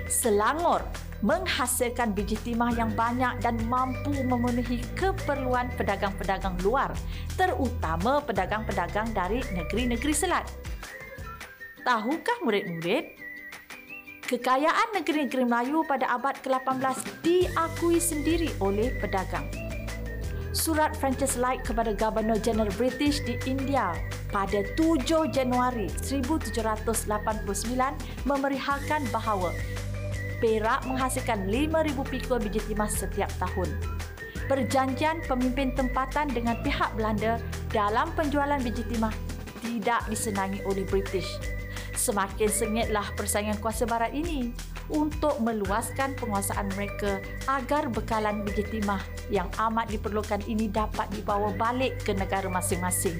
Selangor 0.06 0.84
menghasilkan 1.24 2.12
biji 2.12 2.36
timah 2.44 2.68
yang 2.76 2.92
banyak 2.92 3.40
dan 3.40 3.56
mampu 3.64 4.12
memenuhi 4.28 4.84
keperluan 4.92 5.72
pedagang-pedagang 5.80 6.60
luar, 6.60 6.92
terutama 7.40 8.20
pedagang-pedagang 8.20 9.08
dari 9.16 9.40
negeri-negeri 9.56 10.12
selat. 10.12 10.44
Tahukah 11.80 12.44
murid-murid, 12.44 13.23
kekayaan 14.24 14.96
negeri-negeri 14.96 15.44
Melayu 15.44 15.84
pada 15.84 16.08
abad 16.08 16.32
ke-18 16.40 16.96
diakui 17.20 18.00
sendiri 18.00 18.48
oleh 18.56 18.88
pedagang. 18.96 19.44
Surat 20.54 20.96
Francis 20.96 21.36
Light 21.36 21.60
kepada 21.66 21.92
Governor 21.92 22.40
General 22.40 22.70
British 22.80 23.20
di 23.26 23.36
India 23.44 23.92
pada 24.32 24.64
7 24.80 25.28
Januari 25.28 25.92
1789 26.00 27.44
memerihalkan 28.24 29.02
bahawa 29.12 29.52
Perak 30.40 30.84
menghasilkan 30.84 31.48
5,000 31.48 32.04
pikul 32.04 32.38
biji 32.40 32.60
timah 32.68 32.90
setiap 32.90 33.30
tahun. 33.40 33.68
Perjanjian 34.44 35.24
pemimpin 35.24 35.72
tempatan 35.72 36.28
dengan 36.28 36.60
pihak 36.60 36.92
Belanda 36.96 37.40
dalam 37.72 38.12
penjualan 38.12 38.60
biji 38.60 38.84
timah 38.92 39.14
tidak 39.64 40.04
disenangi 40.12 40.60
oleh 40.68 40.84
British. 40.84 41.53
Semakin 42.04 42.52
sengitlah 42.52 43.08
persaingan 43.16 43.56
kuasa 43.64 43.88
barat 43.88 44.12
ini 44.12 44.52
untuk 44.92 45.40
meluaskan 45.40 46.12
penguasaan 46.20 46.68
mereka 46.76 47.24
agar 47.48 47.88
bekalan 47.88 48.44
biji 48.44 48.60
timah 48.68 49.00
yang 49.32 49.48
amat 49.56 49.88
diperlukan 49.88 50.44
ini 50.44 50.68
dapat 50.68 51.08
dibawa 51.16 51.48
balik 51.56 51.96
ke 52.04 52.12
negara 52.12 52.44
masing-masing. 52.52 53.16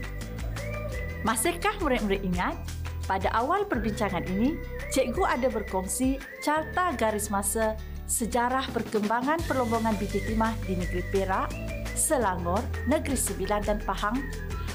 Masihkah 1.25 1.73
murid-murid 1.81 2.29
ingat 2.29 2.61
pada 3.09 3.33
awal 3.33 3.65
perbincangan 3.65 4.29
ini, 4.29 4.61
cikgu 4.93 5.25
ada 5.25 5.49
berkongsi 5.49 6.21
carta 6.45 6.93
garis 6.93 7.33
masa 7.33 7.81
sejarah 8.05 8.69
perkembangan 8.69 9.41
perlombongan 9.49 9.97
biji 9.97 10.21
timah 10.29 10.53
di 10.69 10.77
negeri 10.77 11.01
Perak, 11.09 11.49
Selangor, 11.97 12.61
Negeri 12.85 13.17
Sembilan 13.17 13.65
dan 13.65 13.81
Pahang 13.81 14.21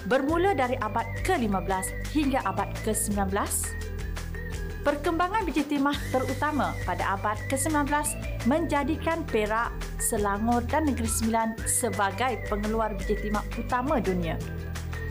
bermula 0.10 0.58
dari 0.58 0.74
abad 0.82 1.06
ke-15 1.22 2.16
hingga 2.18 2.42
abad 2.50 2.74
ke-19. 2.82 3.30
Perkembangan 4.80 5.44
biji 5.44 5.68
timah 5.68 5.96
terutama 6.08 6.72
pada 6.88 7.20
abad 7.20 7.36
ke-19 7.52 7.92
menjadikan 8.48 9.28
Perak, 9.28 9.76
Selangor 10.00 10.64
dan 10.72 10.88
Negeri 10.88 11.04
Sembilan 11.04 11.60
sebagai 11.68 12.40
pengeluar 12.48 12.96
biji 12.96 13.20
timah 13.20 13.44
utama 13.60 14.00
dunia. 14.00 14.40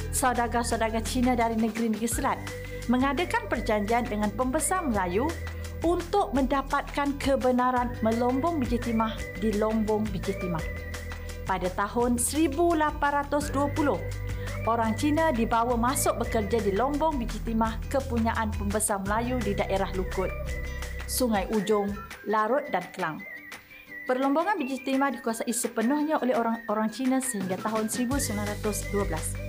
Saudagar-saudagar 0.09 1.05
Cina 1.05 1.37
dari 1.37 1.53
negeri-negeri 1.61 2.09
selat 2.09 2.41
mengadakan 2.89 3.45
perjanjian 3.53 4.09
dengan 4.09 4.33
pembesar 4.33 4.89
Melayu 4.89 5.29
untuk 5.85 6.33
mendapatkan 6.33 7.21
kebenaran 7.21 7.93
melombong 8.01 8.65
biji 8.65 8.81
timah 8.81 9.13
di 9.37 9.53
lombong 9.53 10.09
biji 10.09 10.33
timah. 10.41 10.65
Pada 11.45 11.69
tahun 11.77 12.17
1820, 12.17 13.37
orang 14.69 14.93
Cina 15.01 15.33
dibawa 15.33 15.81
masuk 15.81 16.21
bekerja 16.21 16.61
di 16.61 16.77
lombong 16.77 17.17
biji 17.17 17.41
timah 17.41 17.81
kepunyaan 17.89 18.53
pembesar 18.53 19.01
Melayu 19.01 19.41
di 19.41 19.57
daerah 19.57 19.89
Lukut, 19.97 20.29
Sungai 21.09 21.49
Ujong, 21.57 21.89
Larut 22.29 22.69
dan 22.69 22.85
Kelang. 22.93 23.25
Perlombongan 24.05 24.61
biji 24.61 24.85
timah 24.85 25.09
dikuasai 25.17 25.49
sepenuhnya 25.57 26.21
oleh 26.21 26.37
orang-orang 26.37 26.93
Cina 26.93 27.17
sehingga 27.17 27.57
tahun 27.65 27.89
1912 27.89 29.49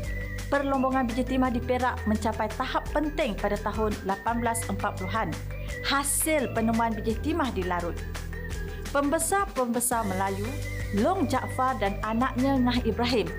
perlombongan 0.50 1.06
biji 1.06 1.36
timah 1.36 1.52
di 1.52 1.62
Perak 1.62 2.00
mencapai 2.10 2.50
tahap 2.56 2.88
penting 2.90 3.38
pada 3.38 3.60
tahun 3.60 3.94
1840-an. 4.08 5.30
Hasil 5.86 6.50
penemuan 6.56 6.96
biji 6.96 7.20
timah 7.22 7.52
di 7.54 7.68
Larut. 7.68 7.96
Pembesar-pembesar 8.90 10.10
Melayu, 10.10 10.50
Long 10.98 11.30
Jaafar 11.30 11.78
dan 11.78 12.02
anaknya 12.02 12.58
Ngah 12.58 12.82
Ibrahim 12.82 13.30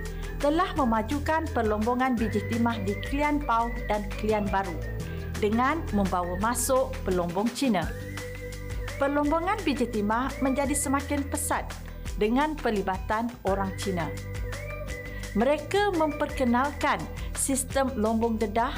telah 0.40 0.72
memajukan 0.74 1.44
perlombongan 1.52 2.16
biji 2.16 2.40
timah 2.48 2.80
di 2.82 2.96
Klian 3.06 3.38
Pau 3.44 3.68
dan 3.86 4.08
Klian 4.16 4.48
Baru 4.48 4.74
dengan 5.38 5.84
membawa 5.92 6.40
masuk 6.40 6.96
pelombong 7.04 7.48
Cina. 7.52 7.84
Perlombongan 8.96 9.60
biji 9.64 9.88
timah 9.88 10.32
menjadi 10.40 10.72
semakin 10.72 11.24
pesat 11.28 11.68
dengan 12.16 12.56
pelibatan 12.56 13.28
orang 13.44 13.72
Cina 13.76 14.08
mereka 15.38 15.94
memperkenalkan 15.94 16.98
sistem 17.38 17.94
lombong 17.94 18.34
dedah, 18.40 18.74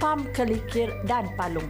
pam 0.00 0.24
kelikir 0.32 0.88
dan 1.04 1.28
palung. 1.36 1.68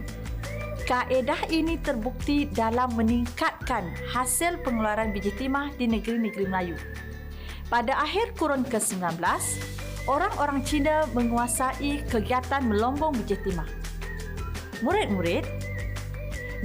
Kaedah 0.85 1.49
ini 1.49 1.81
terbukti 1.81 2.45
dalam 2.45 2.93
meningkatkan 2.93 3.89
hasil 4.13 4.61
pengeluaran 4.61 5.11
biji 5.11 5.33
timah 5.33 5.73
di 5.75 5.89
negeri-negeri 5.89 6.45
Melayu. 6.45 6.77
Pada 7.75 7.91
akhir 7.99 8.39
kurun 8.39 8.63
ke-19, 8.63 9.19
orang-orang 10.07 10.63
Cina 10.63 11.03
menguasai 11.11 12.07
kegiatan 12.07 12.63
melombong 12.63 13.11
biji 13.19 13.35
timah. 13.43 13.67
Murid-murid, 14.79 15.43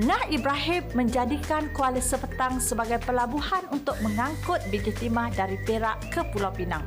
Nah 0.07 0.23
Ibrahim 0.31 0.87
menjadikan 0.95 1.67
Kuala 1.75 1.99
Sepetang 1.99 2.63
sebagai 2.63 3.03
pelabuhan 3.03 3.67
untuk 3.75 3.99
mengangkut 4.07 4.63
biji 4.71 4.95
timah 4.95 5.35
dari 5.35 5.59
Perak 5.67 6.15
ke 6.15 6.23
Pulau 6.31 6.55
Pinang 6.55 6.87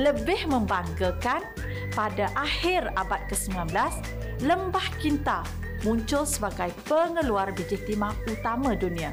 lebih 0.00 0.48
membanggakan 0.48 1.44
pada 1.92 2.32
akhir 2.32 2.88
abad 2.96 3.20
ke-19 3.28 3.76
Lembah 4.40 4.88
Kinta 4.96 5.44
muncul 5.84 6.24
sebagai 6.24 6.72
pengeluar 6.88 7.52
biji 7.52 7.76
timah 7.84 8.16
utama 8.24 8.72
dunia. 8.72 9.12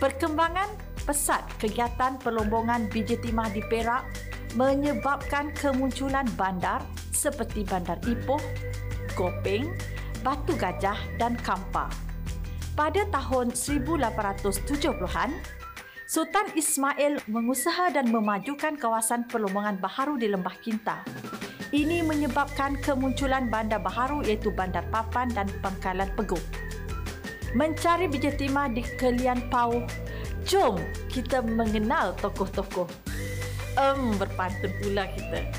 Perkembangan 0.00 0.83
pesat 1.04 1.44
kegiatan 1.60 2.16
perlombongan 2.20 2.88
biji 2.88 3.20
timah 3.20 3.52
di 3.52 3.60
Perak 3.68 4.08
menyebabkan 4.56 5.52
kemunculan 5.52 6.24
bandar 6.34 6.80
seperti 7.12 7.64
Bandar 7.64 8.00
Ipoh, 8.08 8.40
Gopeng, 9.12 9.68
Batu 10.24 10.56
Gajah 10.56 10.96
dan 11.20 11.36
Kampa. 11.40 11.92
Pada 12.74 13.06
tahun 13.06 13.54
1870-an, 13.54 15.30
Sultan 16.04 16.46
Ismail 16.52 17.22
mengusaha 17.30 17.90
dan 17.94 18.10
memajukan 18.10 18.76
kawasan 18.76 19.24
perlombongan 19.30 19.78
baharu 19.78 20.18
di 20.18 20.26
Lembah 20.28 20.58
Kinta. 20.60 21.00
Ini 21.74 22.06
menyebabkan 22.06 22.78
kemunculan 22.78 23.50
bandar 23.50 23.82
baharu 23.82 24.22
iaitu 24.22 24.54
Bandar 24.54 24.86
Papan 24.94 25.26
dan 25.34 25.50
Pangkalan 25.58 26.06
Peguh. 26.14 26.38
Mencari 27.54 28.06
biji 28.06 28.30
timah 28.34 28.70
di 28.70 28.82
Kelian 28.98 29.42
Pau, 29.50 29.82
jom 30.44 30.76
kita 31.08 31.40
mengenal 31.42 32.12
tokoh-tokoh. 32.20 32.86
Um, 33.74 34.14
berpantun 34.20 34.70
pula 34.78 35.10
kita. 35.10 35.50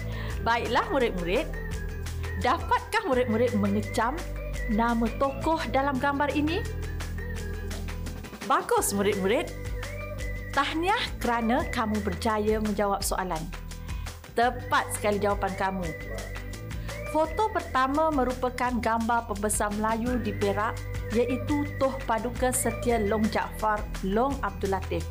Baiklah 0.46 0.88
murid-murid, 0.94 1.50
dapatkah 2.40 3.04
murid-murid 3.04 3.52
mengecam 3.60 4.16
nama 4.72 5.10
tokoh 5.20 5.60
dalam 5.74 6.00
gambar 6.00 6.32
ini? 6.32 6.64
Bagus 8.48 8.94
murid-murid. 8.96 9.52
Tahniah 10.56 11.02
kerana 11.20 11.68
kamu 11.68 12.00
berjaya 12.06 12.64
menjawab 12.64 13.04
soalan. 13.04 13.42
Tepat 14.38 14.96
sekali 14.96 15.20
jawapan 15.20 15.52
kamu. 15.60 15.88
Foto 17.12 17.52
pertama 17.52 18.12
merupakan 18.12 18.72
gambar 18.80 19.28
pembesar 19.28 19.72
Melayu 19.76 20.20
di 20.24 20.32
Perak 20.32 20.76
iaitu 21.14 21.68
Toh 21.78 21.94
Paduka 22.10 22.50
Setia 22.50 22.98
Long 22.98 23.22
Jaafar 23.30 23.84
Long 24.02 24.34
Abdul 24.42 24.74
Latif. 24.74 25.06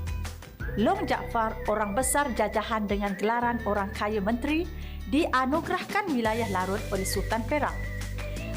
Long 0.74 1.06
Jaafar, 1.06 1.54
orang 1.70 1.94
besar 1.94 2.34
jajahan 2.34 2.90
dengan 2.90 3.14
gelaran 3.14 3.62
orang 3.62 3.94
kaya 3.94 4.18
menteri, 4.18 4.66
dianugerahkan 5.12 6.10
wilayah 6.10 6.50
Larut 6.50 6.82
oleh 6.90 7.06
Sultan 7.06 7.46
Perak. 7.46 7.74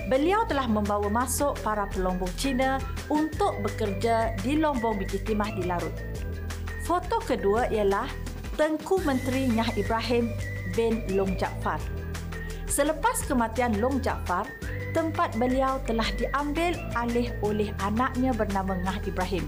Beliau 0.07 0.47
telah 0.47 0.65
membawa 0.65 1.11
masuk 1.11 1.59
para 1.61 1.85
pelombong 1.91 2.31
Cina 2.39 2.79
untuk 3.11 3.59
bekerja 3.61 4.33
di 4.39 4.57
lombong 4.57 4.97
biji 4.97 5.21
timah 5.21 5.51
di 5.53 5.67
Larut. 5.67 5.93
Foto 6.87 7.19
kedua 7.19 7.67
ialah 7.67 8.07
Tengku 8.55 9.03
Menteri 9.03 9.51
Nyah 9.51 9.75
Ibrahim 9.75 10.31
bin 10.73 11.03
Long 11.13 11.35
Jaafar. 11.35 11.77
Selepas 12.65 13.27
kematian 13.27 13.77
Long 13.83 13.99
Jaafar, 13.99 14.47
tempat 14.97 15.37
beliau 15.37 15.77
telah 15.85 16.09
diambil 16.17 16.73
alih 16.97 17.29
oleh 17.45 17.69
anaknya 17.85 18.33
bernama 18.33 18.73
Ngah 18.81 19.05
Ibrahim. 19.05 19.45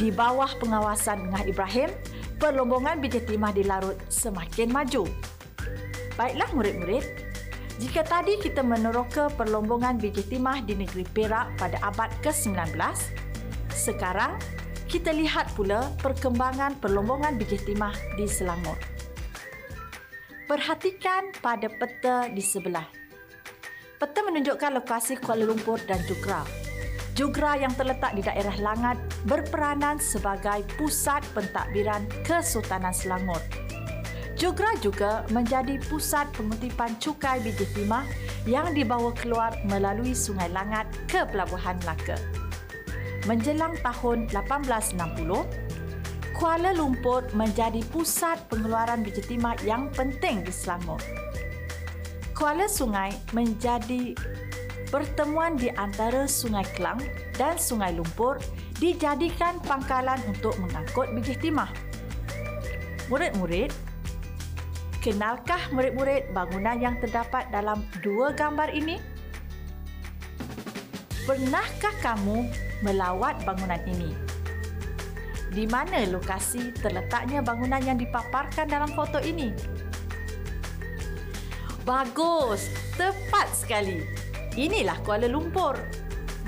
Di 0.00 0.08
bawah 0.08 0.48
pengawasan 0.56 1.28
Ngah 1.28 1.44
Ibrahim, 1.44 1.92
perlombongan 2.40 2.96
biji 3.04 3.20
timah 3.28 3.52
di 3.52 3.60
Larut 3.68 4.00
semakin 4.08 4.72
maju. 4.72 5.04
Baiklah 6.16 6.48
murid-murid, 6.56 7.04
jika 7.76 8.08
tadi 8.08 8.40
kita 8.40 8.64
meneroka 8.64 9.28
perlombongan 9.36 10.00
biji 10.00 10.24
timah 10.32 10.64
di 10.64 10.72
negeri 10.72 11.04
Perak 11.12 11.60
pada 11.60 11.76
abad 11.84 12.08
ke-19, 12.24 12.72
sekarang 13.68 14.40
kita 14.88 15.12
lihat 15.12 15.52
pula 15.52 15.92
perkembangan 16.00 16.80
perlombongan 16.80 17.36
biji 17.36 17.60
timah 17.68 17.92
di 18.16 18.24
Selangor. 18.24 18.80
Perhatikan 20.48 21.36
pada 21.44 21.68
peta 21.68 22.32
di 22.32 22.40
sebelah. 22.40 23.03
Peta 23.94 24.26
menunjukkan 24.26 24.82
lokasi 24.82 25.22
Kuala 25.22 25.46
Lumpur 25.46 25.78
dan 25.86 26.02
Jugra. 26.10 26.42
Jugra 27.14 27.54
yang 27.54 27.70
terletak 27.78 28.18
di 28.18 28.26
daerah 28.26 28.58
Langat 28.58 28.98
berperanan 29.22 30.02
sebagai 30.02 30.66
pusat 30.74 31.22
pentadbiran 31.30 32.02
Kesultanan 32.26 32.90
Selangor. 32.90 33.38
Jugra 34.34 34.74
juga 34.82 35.22
menjadi 35.30 35.78
pusat 35.86 36.26
pengutipan 36.34 36.98
cukai 36.98 37.38
biji 37.38 37.70
timah 37.70 38.02
yang 38.50 38.74
dibawa 38.74 39.14
keluar 39.14 39.54
melalui 39.62 40.10
Sungai 40.10 40.50
Langat 40.50 40.90
ke 41.06 41.22
Pelabuhan 41.30 41.78
Melaka. 41.86 42.18
Menjelang 43.30 43.78
tahun 43.78 44.26
1860, 44.34 46.34
Kuala 46.34 46.74
Lumpur 46.74 47.22
menjadi 47.38 47.78
pusat 47.94 48.42
pengeluaran 48.50 49.06
biji 49.06 49.22
timah 49.22 49.54
yang 49.62 49.86
penting 49.94 50.42
di 50.42 50.50
Selangor. 50.50 51.23
Kuala 52.34 52.66
Sungai 52.66 53.14
menjadi 53.30 54.10
pertemuan 54.90 55.54
di 55.54 55.70
antara 55.70 56.26
Sungai 56.26 56.66
Kelang 56.74 56.98
dan 57.38 57.54
Sungai 57.54 57.94
Lumpur 57.94 58.42
dijadikan 58.82 59.62
pangkalan 59.62 60.18
untuk 60.26 60.58
mengangkut 60.58 61.14
biji 61.14 61.38
timah. 61.38 61.70
Murid-murid, 63.06 63.70
kenalkah 64.98 65.62
murid-murid 65.70 66.34
bangunan 66.34 66.74
yang 66.82 66.98
terdapat 66.98 67.46
dalam 67.54 67.86
dua 68.02 68.34
gambar 68.34 68.74
ini? 68.74 68.98
Pernahkah 71.30 71.94
kamu 72.02 72.50
melawat 72.82 73.38
bangunan 73.46 73.78
ini? 73.86 74.34
di 75.54 75.70
mana 75.70 76.02
lokasi 76.10 76.74
terletaknya 76.74 77.38
bangunan 77.38 77.78
yang 77.78 77.94
dipaparkan 77.94 78.66
dalam 78.66 78.90
foto 78.90 79.22
ini. 79.22 79.54
Bagus, 81.84 82.72
tepat 82.96 83.52
sekali. 83.52 84.00
Inilah 84.56 84.96
Kuala 85.04 85.28
Lumpur. 85.28 85.76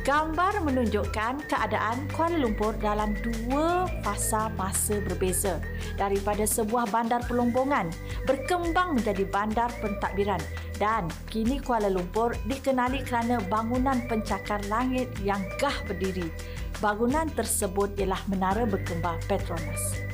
Gambar 0.00 0.64
menunjukkan 0.64 1.44
keadaan 1.44 2.08
Kuala 2.16 2.40
Lumpur 2.40 2.72
dalam 2.80 3.12
dua 3.20 3.84
fasa 4.00 4.48
masa 4.56 4.96
berbeza 5.04 5.60
daripada 6.00 6.48
sebuah 6.48 6.88
bandar 6.88 7.20
pelombongan 7.28 7.92
berkembang 8.24 8.96
menjadi 8.96 9.28
bandar 9.28 9.68
pentadbiran 9.84 10.40
dan 10.80 11.04
kini 11.28 11.60
Kuala 11.60 11.92
Lumpur 11.92 12.32
dikenali 12.48 13.04
kerana 13.04 13.36
bangunan 13.52 14.00
pencakar 14.08 14.64
langit 14.72 15.12
yang 15.20 15.44
gah 15.60 15.74
berdiri 15.84 16.32
Bangunan 16.76 17.24
tersebut 17.32 17.96
ialah 17.96 18.20
Menara 18.28 18.68
Berkembar 18.68 19.16
Petronas. 19.24 20.05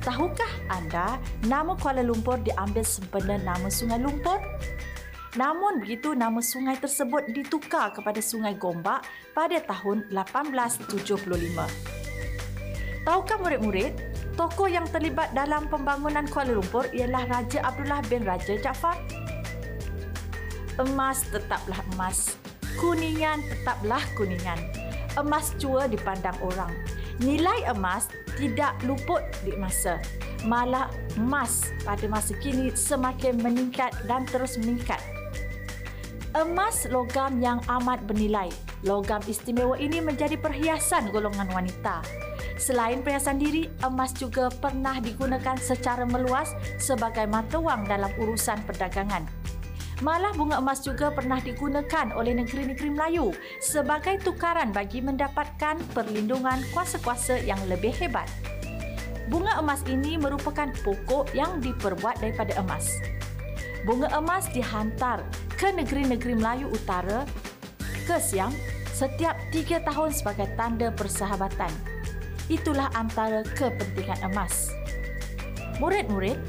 Tahukah 0.00 0.48
anda 0.72 1.20
nama 1.44 1.76
Kuala 1.76 2.00
Lumpur 2.00 2.40
diambil 2.40 2.80
sempena 2.80 3.36
nama 3.36 3.68
Sungai 3.68 4.00
Lumpur? 4.00 4.40
Namun 5.36 5.84
begitu 5.84 6.16
nama 6.16 6.40
sungai 6.40 6.80
tersebut 6.80 7.28
ditukar 7.36 7.92
kepada 7.92 8.16
Sungai 8.24 8.56
Gombak 8.56 9.04
pada 9.36 9.60
tahun 9.60 10.08
1875. 10.08 11.20
Tahukah 13.04 13.38
murid-murid, 13.44 13.92
tokoh 14.40 14.72
yang 14.72 14.88
terlibat 14.88 15.36
dalam 15.36 15.68
pembangunan 15.68 16.24
Kuala 16.32 16.56
Lumpur 16.56 16.88
ialah 16.96 17.28
Raja 17.28 17.60
Abdullah 17.60 18.00
bin 18.08 18.24
Raja 18.24 18.56
Jaafar? 18.56 18.96
Emas 20.80 21.28
tetaplah 21.28 21.84
emas, 21.92 22.40
kuningan 22.80 23.44
tetaplah 23.52 24.00
kuningan 24.16 24.56
emas 25.18 25.52
cua 25.58 25.84
dipandang 25.90 26.36
orang. 26.40 26.72
Nilai 27.20 27.68
emas 27.68 28.08
tidak 28.40 28.80
luput 28.88 29.20
di 29.44 29.52
masa. 29.60 30.00
Malah 30.48 30.88
emas 31.20 31.68
pada 31.84 32.08
masa 32.08 32.32
kini 32.40 32.72
semakin 32.72 33.36
meningkat 33.44 33.92
dan 34.08 34.24
terus 34.24 34.56
meningkat. 34.56 34.96
Emas 36.32 36.88
logam 36.88 37.36
yang 37.44 37.60
amat 37.68 38.08
bernilai. 38.08 38.48
Logam 38.88 39.20
istimewa 39.28 39.76
ini 39.76 40.00
menjadi 40.00 40.40
perhiasan 40.40 41.12
golongan 41.12 41.52
wanita. 41.52 42.00
Selain 42.56 43.04
perhiasan 43.04 43.36
diri, 43.36 43.68
emas 43.84 44.16
juga 44.16 44.48
pernah 44.48 44.96
digunakan 44.96 45.60
secara 45.60 46.08
meluas 46.08 46.56
sebagai 46.80 47.28
mata 47.28 47.60
wang 47.60 47.84
dalam 47.84 48.08
urusan 48.16 48.64
perdagangan. 48.64 49.39
Malah 50.00 50.32
bunga 50.32 50.56
emas 50.56 50.80
juga 50.80 51.12
pernah 51.12 51.36
digunakan 51.44 52.08
oleh 52.16 52.32
negeri-negeri 52.32 52.88
Melayu 52.96 53.36
sebagai 53.60 54.16
tukaran 54.24 54.72
bagi 54.72 55.04
mendapatkan 55.04 55.76
perlindungan 55.92 56.64
kuasa-kuasa 56.72 57.44
yang 57.44 57.60
lebih 57.68 57.92
hebat. 58.00 58.24
Bunga 59.28 59.60
emas 59.60 59.84
ini 59.84 60.16
merupakan 60.16 60.72
pokok 60.80 61.36
yang 61.36 61.60
diperbuat 61.60 62.16
daripada 62.24 62.56
emas. 62.56 62.96
Bunga 63.84 64.08
emas 64.16 64.48
dihantar 64.56 65.20
ke 65.60 65.68
negeri-negeri 65.68 66.32
Melayu 66.32 66.72
Utara 66.72 67.28
ke 68.08 68.16
Siam 68.16 68.56
setiap 68.96 69.36
tiga 69.52 69.84
tahun 69.84 70.16
sebagai 70.16 70.48
tanda 70.56 70.88
persahabatan. 70.96 71.70
Itulah 72.48 72.88
antara 72.96 73.44
kepentingan 73.52 74.32
emas. 74.32 74.72
Murid-murid, 75.76 76.40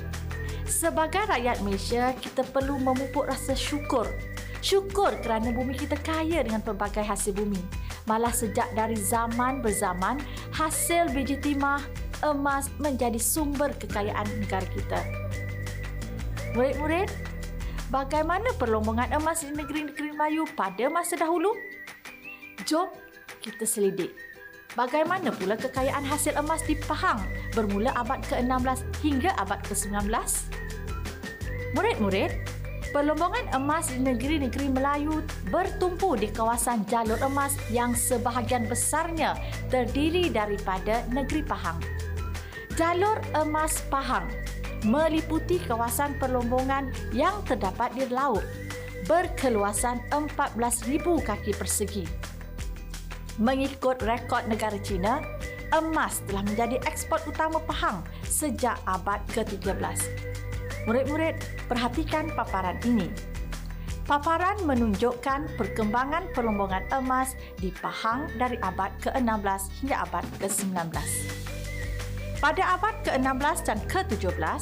Sebagai 0.71 1.27
rakyat 1.27 1.59
Malaysia, 1.67 2.15
kita 2.15 2.47
perlu 2.47 2.79
memupuk 2.79 3.27
rasa 3.27 3.51
syukur. 3.51 4.07
Syukur 4.63 5.11
kerana 5.19 5.51
bumi 5.51 5.75
kita 5.75 5.99
kaya 5.99 6.47
dengan 6.47 6.63
pelbagai 6.63 7.03
hasil 7.03 7.35
bumi. 7.35 7.59
Malah 8.07 8.31
sejak 8.31 8.71
dari 8.71 8.95
zaman 8.95 9.59
berzaman, 9.59 10.23
hasil 10.55 11.11
biji 11.11 11.35
timah, 11.43 11.83
emas 12.23 12.71
menjadi 12.79 13.19
sumber 13.19 13.75
kekayaan 13.83 14.23
negara 14.39 14.63
kita. 14.71 15.03
Murid-murid, 16.55 17.11
bagaimana 17.91 18.47
perlombongan 18.55 19.11
emas 19.11 19.43
di 19.43 19.51
negeri-negeri 19.51 20.15
Melayu 20.15 20.47
pada 20.55 20.87
masa 20.87 21.19
dahulu? 21.19 21.51
Jom 22.63 22.87
kita 23.43 23.67
selidik. 23.67 24.15
Bagaimana 24.71 25.35
pula 25.35 25.59
kekayaan 25.59 26.07
hasil 26.07 26.31
emas 26.39 26.63
di 26.63 26.79
Pahang 26.87 27.19
bermula 27.51 27.91
abad 27.91 28.23
ke-16 28.31 28.87
hingga 29.03 29.35
abad 29.35 29.59
ke-19? 29.67 30.07
Murid-murid, 31.71 32.35
perlombongan 32.91 33.47
emas 33.55 33.87
di 33.87 34.03
negeri-negeri 34.03 34.67
Melayu 34.75 35.23
bertumpu 35.47 36.19
di 36.19 36.27
kawasan 36.27 36.83
jalur 36.91 37.15
emas 37.23 37.55
yang 37.71 37.95
sebahagian 37.95 38.67
besarnya 38.67 39.39
terdiri 39.71 40.27
daripada 40.27 41.07
negeri 41.15 41.47
Pahang. 41.47 41.79
Jalur 42.75 43.23
emas 43.39 43.79
Pahang 43.87 44.27
meliputi 44.83 45.63
kawasan 45.63 46.19
perlombongan 46.19 46.91
yang 47.15 47.39
terdapat 47.47 47.95
di 47.95 48.03
laut 48.11 48.43
berkeluasan 49.07 50.03
14,000 50.11 50.99
kaki 51.23 51.51
persegi. 51.55 52.05
Mengikut 53.39 54.03
rekod 54.03 54.43
negara 54.51 54.75
China, 54.83 55.23
emas 55.71 56.19
telah 56.27 56.43
menjadi 56.43 56.83
ekspor 56.83 57.23
utama 57.23 57.63
Pahang 57.63 58.03
sejak 58.27 58.75
abad 58.83 59.23
ke-13. 59.31 60.03
Murid-murid, 60.89 61.37
perhatikan 61.69 62.33
paparan 62.33 62.81
ini. 62.89 63.05
Paparan 64.09 64.57
menunjukkan 64.65 65.53
perkembangan 65.55 66.33
perlombongan 66.33 66.83
emas 66.89 67.37
di 67.61 67.69
Pahang 67.69 68.27
dari 68.35 68.57
abad 68.59 68.89
ke-16 68.99 69.61
hingga 69.81 70.03
abad 70.09 70.25
ke-19. 70.41 70.89
Pada 72.41 72.63
abad 72.75 72.95
ke-16 73.05 73.57
dan 73.61 73.79
ke-17, 73.85 74.61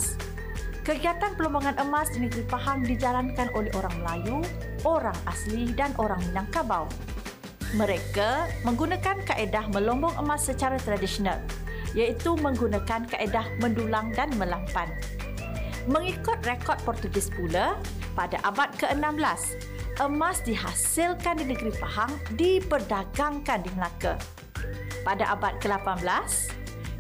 kegiatan 0.84 1.32
perlombongan 1.40 1.80
emas 1.80 2.12
di 2.12 2.28
negeri 2.28 2.44
Pahang 2.52 2.84
dijalankan 2.84 3.48
oleh 3.56 3.72
orang 3.80 3.96
Melayu, 4.04 4.44
orang 4.84 5.16
asli 5.24 5.72
dan 5.72 5.96
orang 5.96 6.20
Minangkabau. 6.30 6.92
Mereka 7.80 8.60
menggunakan 8.68 9.24
kaedah 9.24 9.72
melombong 9.72 10.20
emas 10.20 10.44
secara 10.52 10.76
tradisional, 10.84 11.40
iaitu 11.96 12.36
menggunakan 12.36 13.08
kaedah 13.08 13.48
mendulang 13.64 14.12
dan 14.12 14.28
melampan. 14.36 14.92
Mengikut 15.88 16.44
rekod 16.44 16.76
Portugis 16.84 17.32
pula, 17.32 17.80
pada 18.18 18.36
abad 18.44 18.68
ke-16, 18.76 19.56
emas 20.04 20.44
dihasilkan 20.44 21.40
di 21.40 21.56
negeri 21.56 21.72
Pahang 21.80 22.12
diperdagangkan 22.36 23.64
di 23.64 23.72
Melaka. 23.80 24.20
Pada 25.08 25.32
abad 25.32 25.56
ke-18, 25.64 26.52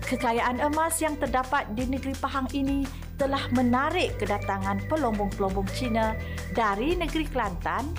kekayaan 0.07 0.63
emas 0.63 1.03
yang 1.03 1.19
terdapat 1.19 1.67
di 1.75 1.83
negeri 1.91 2.15
Pahang 2.15 2.47
ini 2.55 2.87
telah 3.19 3.43
menarik 3.51 4.15
kedatangan 4.15 4.79
pelombong-pelombong 4.87 5.67
Cina 5.75 6.15
dari 6.55 6.95
negeri 6.95 7.27
Kelantan, 7.27 7.91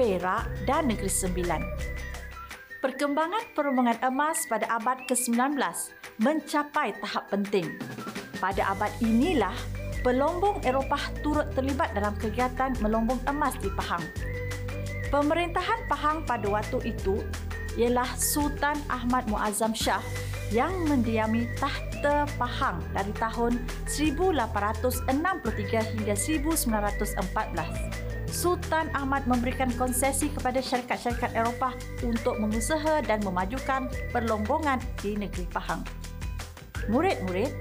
Perak 0.00 0.48
dan 0.64 0.88
negeri 0.88 1.12
Sembilan. 1.12 1.60
Perkembangan 2.80 3.52
perlombongan 3.52 4.00
emas 4.02 4.48
pada 4.48 4.66
abad 4.72 5.04
ke-19 5.06 5.54
mencapai 6.18 6.96
tahap 6.98 7.30
penting. 7.30 7.78
Pada 8.42 8.74
abad 8.74 8.90
inilah, 8.98 9.54
pelombong 10.02 10.60
Eropah 10.66 11.14
turut 11.22 11.46
terlibat 11.54 11.94
dalam 11.94 12.12
kegiatan 12.18 12.74
melombong 12.82 13.22
emas 13.30 13.54
di 13.62 13.70
Pahang. 13.72 14.02
Pemerintahan 15.08 15.86
Pahang 15.86 16.26
pada 16.26 16.44
waktu 16.50 16.94
itu 16.94 17.22
ialah 17.78 18.10
Sultan 18.18 18.76
Ahmad 18.90 19.24
Muazzam 19.30 19.72
Shah 19.72 20.02
yang 20.52 20.72
mendiami 20.84 21.48
tahta 21.56 22.28
Pahang 22.36 22.84
dari 22.92 23.12
tahun 23.16 23.56
1863 23.88 25.96
hingga 25.96 26.14
1914. 26.14 28.02
Sultan 28.32 28.88
Ahmad 28.96 29.28
memberikan 29.28 29.68
konsesi 29.76 30.32
kepada 30.32 30.64
syarikat-syarikat 30.64 31.36
Eropah 31.36 31.76
untuk 32.00 32.40
mengusaha 32.40 33.04
dan 33.04 33.20
memajukan 33.20 33.92
perlombongan 34.08 34.80
di 35.04 35.20
negeri 35.20 35.44
Pahang. 35.52 35.84
Murid-murid, 36.88 37.52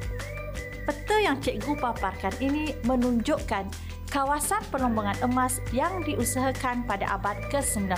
peta 0.91 1.23
yang 1.23 1.39
cikgu 1.39 1.79
paparkan 1.79 2.35
ini 2.43 2.75
menunjukkan 2.83 3.63
kawasan 4.11 4.59
perlombongan 4.67 5.15
emas 5.23 5.63
yang 5.71 6.03
diusahakan 6.03 6.83
pada 6.83 7.15
abad 7.15 7.39
ke-19. 7.47 7.95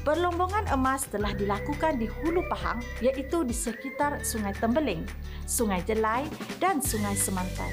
Perlombongan 0.00 0.64
emas 0.72 1.04
telah 1.12 1.36
dilakukan 1.36 2.00
di 2.00 2.08
Hulu 2.08 2.48
Pahang 2.48 2.80
iaitu 3.04 3.44
di 3.44 3.52
sekitar 3.52 4.24
Sungai 4.24 4.56
Tembeling, 4.56 5.04
Sungai 5.44 5.84
Jelai 5.84 6.24
dan 6.56 6.80
Sungai 6.80 7.12
Semantan. 7.12 7.68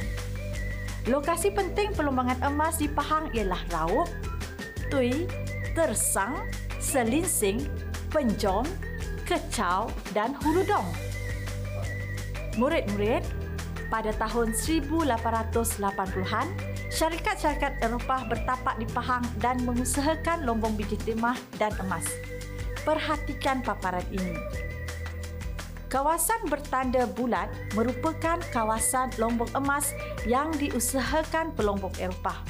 Lokasi 1.08 1.55
penting 1.55 1.95
perlombangan 1.95 2.43
emas 2.43 2.75
di 2.84 2.91
Pahang 2.91 3.31
ialah 3.31 3.63
Raub, 3.71 4.12
Tui, 4.91 5.23
Tersang, 5.71 6.43
Selinsing, 6.84 7.63
Penjom, 8.12 8.67
Kecau 9.23 9.88
dan 10.12 10.36
Huludong. 10.43 10.84
Murid-murid, 12.60 13.44
pada 13.88 14.12
tahun 14.17 14.52
1880-an, 14.54 16.48
syarikat-syarikat 16.89 17.80
Eropah 17.84 18.28
bertapak 18.30 18.76
di 18.82 18.88
Pahang 18.89 19.24
dan 19.39 19.62
mengusahakan 19.63 20.43
lombong 20.43 20.74
biji 20.78 20.98
timah 21.02 21.38
dan 21.60 21.74
emas. 21.82 22.06
Perhatikan 22.86 23.65
paparan 23.65 24.06
ini. 24.13 24.38
Kawasan 25.89 26.52
bertanda 26.52 27.08
bulat 27.08 27.48
merupakan 27.71 28.41
kawasan 28.52 29.15
lombong 29.15 29.48
emas 29.56 29.95
yang 30.28 30.52
diusahakan 30.60 31.56
pelombong 31.56 31.93
Eropah. 32.02 32.41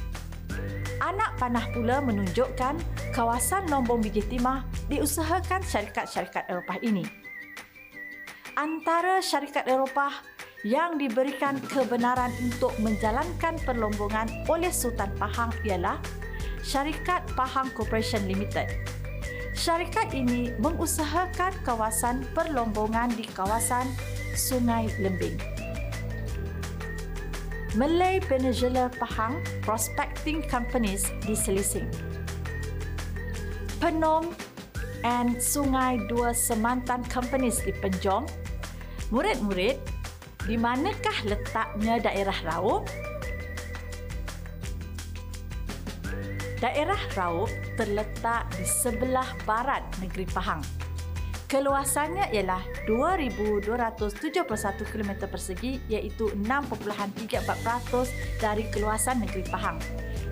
Anak 1.03 1.37
panah 1.37 1.69
pula 1.75 2.01
menunjukkan 2.01 2.79
kawasan 3.13 3.69
lombong 3.69 4.01
biji 4.01 4.25
timah 4.25 4.65
diusahakan 4.89 5.61
syarikat-syarikat 5.61 6.47
Eropah 6.49 6.79
ini. 6.81 7.05
Antara 8.55 9.19
syarikat 9.19 9.67
Eropah 9.67 10.34
yang 10.65 10.97
diberikan 10.97 11.61
kebenaran 11.69 12.33
untuk 12.41 12.73
menjalankan 12.81 13.61
perlombongan 13.61 14.49
oleh 14.49 14.73
Sultan 14.73 15.13
Pahang 15.21 15.53
ialah 15.61 16.01
Syarikat 16.65 17.21
Pahang 17.37 17.69
Corporation 17.77 18.25
Limited 18.25 18.65
Syarikat 19.55 20.11
ini 20.11 20.51
mengusahakan 20.59 21.55
kawasan 21.63 22.27
perlombongan 22.35 23.07
di 23.15 23.23
kawasan 23.23 23.87
Sungai 24.35 24.91
Lembing. 24.99 25.39
Malay 27.79 28.19
Peninsula 28.19 28.91
Pahang 28.99 29.39
Prospecting 29.63 30.43
Companies 30.51 31.07
di 31.23 31.31
Selising. 31.31 31.87
Penom 33.79 34.35
and 35.07 35.39
Sungai 35.39 36.03
Dua 36.11 36.35
Semantan 36.35 37.07
Companies 37.07 37.63
di 37.63 37.71
Penjom. 37.71 38.27
Murid-murid, 39.07 39.79
di 40.45 40.55
manakah 40.61 41.17
letaknya 41.25 41.97
daerah 41.97 42.37
Raub? 42.45 42.85
Daerah 46.61 47.01
Raub 47.17 47.49
terletak 47.73 48.45
di 48.53 48.65
sebelah 48.65 49.25
barat 49.49 49.81
negeri 49.97 50.29
Pahang. 50.29 50.61
Keluasannya 51.45 52.33
ialah 52.33 52.65
2,271 52.89 53.69
km 54.89 55.29
persegi 55.29 55.77
iaitu 55.89 56.29
6.34% 56.33 58.41
dari 58.41 58.65
keluasan 58.73 59.21
negeri 59.21 59.43
Pahang. 59.49 59.77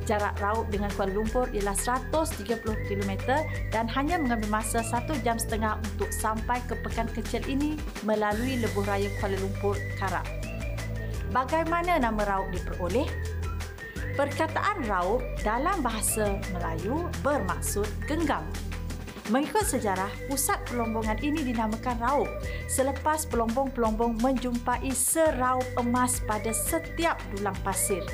Jarak 0.03 0.35
Raub 0.43 0.67
dengan 0.67 0.91
Kuala 0.93 1.15
Lumpur 1.15 1.47
ialah 1.55 1.75
130 1.75 2.59
km 2.87 3.11
dan 3.71 3.87
hanya 3.91 4.19
mengambil 4.19 4.59
masa 4.59 4.83
satu 4.83 5.15
jam 5.23 5.39
setengah 5.39 5.79
untuk 5.79 6.11
sampai 6.11 6.59
ke 6.67 6.75
pekan 6.83 7.07
kecil 7.11 7.43
ini 7.47 7.79
melalui 8.03 8.59
lebuh 8.59 8.83
raya 8.83 9.07
Kuala 9.19 9.39
Lumpur, 9.39 9.79
Karab. 9.95 10.27
Bagaimana 11.31 11.97
nama 11.97 12.21
Raub 12.27 12.51
diperoleh? 12.53 13.07
Perkataan 14.13 14.85
raup 14.85 15.25
dalam 15.41 15.81
bahasa 15.81 16.37
Melayu 16.53 17.09
bermaksud 17.25 17.89
genggam. 18.05 18.45
Mengikut 19.33 19.65
sejarah, 19.65 20.11
pusat 20.29 20.61
pelombongan 20.69 21.17
ini 21.25 21.41
dinamakan 21.47 21.97
raup 21.97 22.29
selepas 22.69 23.25
pelombong-pelombong 23.31 24.19
menjumpai 24.21 24.91
seraup 24.93 25.65
emas 25.79 26.21
pada 26.27 26.51
setiap 26.53 27.17
dulang 27.33 27.55
pasir. 27.65 28.05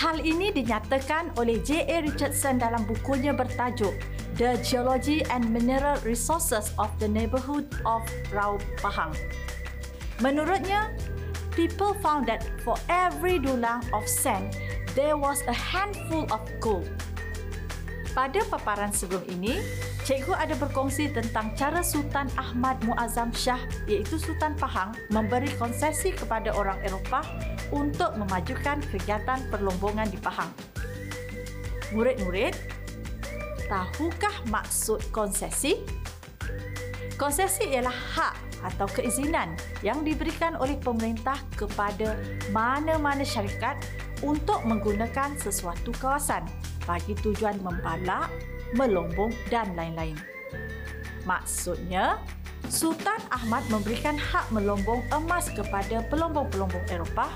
Hal 0.00 0.16
ini 0.24 0.48
dinyatakan 0.48 1.36
oleh 1.36 1.60
J.A. 1.60 2.00
Richardson 2.00 2.56
dalam 2.56 2.88
bukunya 2.88 3.36
bertajuk 3.36 3.92
The 4.40 4.56
Geology 4.64 5.20
and 5.28 5.44
Mineral 5.52 6.00
Resources 6.08 6.72
of 6.80 6.88
the 6.96 7.04
Neighborhood 7.04 7.68
of 7.84 8.00
Raup 8.32 8.64
Pahang. 8.80 9.12
Menurutnya, 10.24 10.88
people 11.52 11.92
found 12.00 12.24
that 12.32 12.48
for 12.64 12.80
every 12.88 13.36
dulang 13.36 13.84
of 13.92 14.08
sand, 14.08 14.56
there 14.96 15.20
was 15.20 15.44
a 15.44 15.52
handful 15.52 16.24
of 16.32 16.40
gold. 16.64 16.88
Pada 18.10 18.42
paparan 18.50 18.90
sebelum 18.90 19.22
ini, 19.30 19.62
cikgu 20.02 20.34
ada 20.34 20.58
berkongsi 20.58 21.14
tentang 21.14 21.54
cara 21.54 21.78
Sultan 21.78 22.26
Ahmad 22.34 22.82
Muazzam 22.82 23.30
Shah 23.30 23.62
iaitu 23.86 24.18
Sultan 24.18 24.58
Pahang 24.58 24.98
memberi 25.14 25.46
konsesi 25.54 26.10
kepada 26.10 26.50
orang 26.58 26.82
Eropah 26.82 27.22
untuk 27.70 28.10
memajukan 28.18 28.82
kegiatan 28.90 29.38
perlombongan 29.46 30.10
di 30.10 30.18
Pahang. 30.18 30.50
Murid-murid, 31.94 32.58
tahukah 33.70 34.34
maksud 34.50 34.98
konsesi? 35.14 35.78
Konsesi 37.14 37.70
ialah 37.70 37.94
hak 37.94 38.49
atau 38.64 38.86
keizinan 38.90 39.56
yang 39.80 40.04
diberikan 40.04 40.56
oleh 40.60 40.76
pemerintah 40.80 41.40
kepada 41.56 42.16
mana-mana 42.52 43.24
syarikat 43.24 43.76
untuk 44.20 44.60
menggunakan 44.68 45.36
sesuatu 45.40 45.92
kawasan 45.96 46.44
bagi 46.84 47.16
tujuan 47.24 47.56
membalak, 47.64 48.28
melombong 48.76 49.32
dan 49.48 49.72
lain-lain. 49.76 50.16
Maksudnya, 51.24 52.20
Sultan 52.68 53.20
Ahmad 53.32 53.64
memberikan 53.72 54.20
hak 54.20 54.52
melombong 54.52 55.00
emas 55.10 55.48
kepada 55.48 56.04
pelombong-pelombong 56.12 56.84
Eropah 56.92 57.32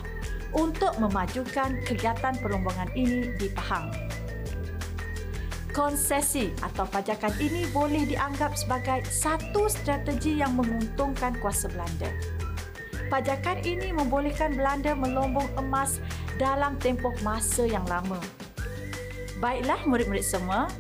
untuk 0.55 0.95
memajukan 1.01 1.81
kegiatan 1.83 2.37
perlombongan 2.39 2.93
ini 2.95 3.33
di 3.41 3.49
Pahang. 3.51 3.91
Konsesi 5.75 6.55
atau 6.63 6.87
pajakan 6.87 7.35
ini 7.43 7.67
boleh 7.75 8.07
dianggap 8.07 8.55
sebagai 8.55 9.03
satu 9.11 9.67
strategi 9.67 10.39
yang 10.39 10.55
menguntungkan 10.55 11.35
kuasa 11.43 11.67
Belanda. 11.67 12.15
Pajakan 13.11 13.59
ini 13.67 13.91
membolehkan 13.91 14.55
Belanda 14.55 14.95
melombong 14.95 15.51
emas 15.59 15.99
dalam 16.39 16.79
tempoh 16.79 17.11
masa 17.27 17.67
yang 17.67 17.83
lama. 17.91 18.23
Baiklah 19.43 19.83
murid-murid 19.83 20.23
semua, 20.23 20.71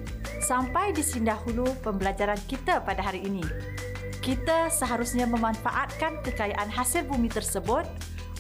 sampai 0.47 0.95
di 0.95 1.03
sini 1.03 1.27
dahulu 1.27 1.67
pembelajaran 1.83 2.39
kita 2.47 2.79
pada 2.87 3.03
hari 3.03 3.27
ini. 3.27 3.43
Kita 4.23 4.71
seharusnya 4.71 5.27
memanfaatkan 5.27 6.23
kekayaan 6.23 6.71
hasil 6.71 7.03
bumi 7.11 7.35
tersebut 7.35 7.83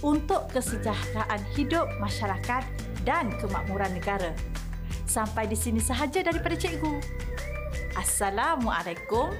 untuk 0.06 0.46
kesejahteraan 0.54 1.42
hidup 1.58 1.90
masyarakat 1.98 2.62
dan 3.02 3.34
kemakmuran 3.42 3.90
negara. 3.90 4.30
Sampai 5.14 5.46
di 5.46 5.54
sini 5.54 5.78
sahaja 5.78 6.26
daripada 6.26 6.58
cikgu. 6.58 6.98
Assalamualaikum 7.94 9.30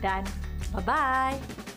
dan 0.00 0.24
bye-bye. 0.72 1.69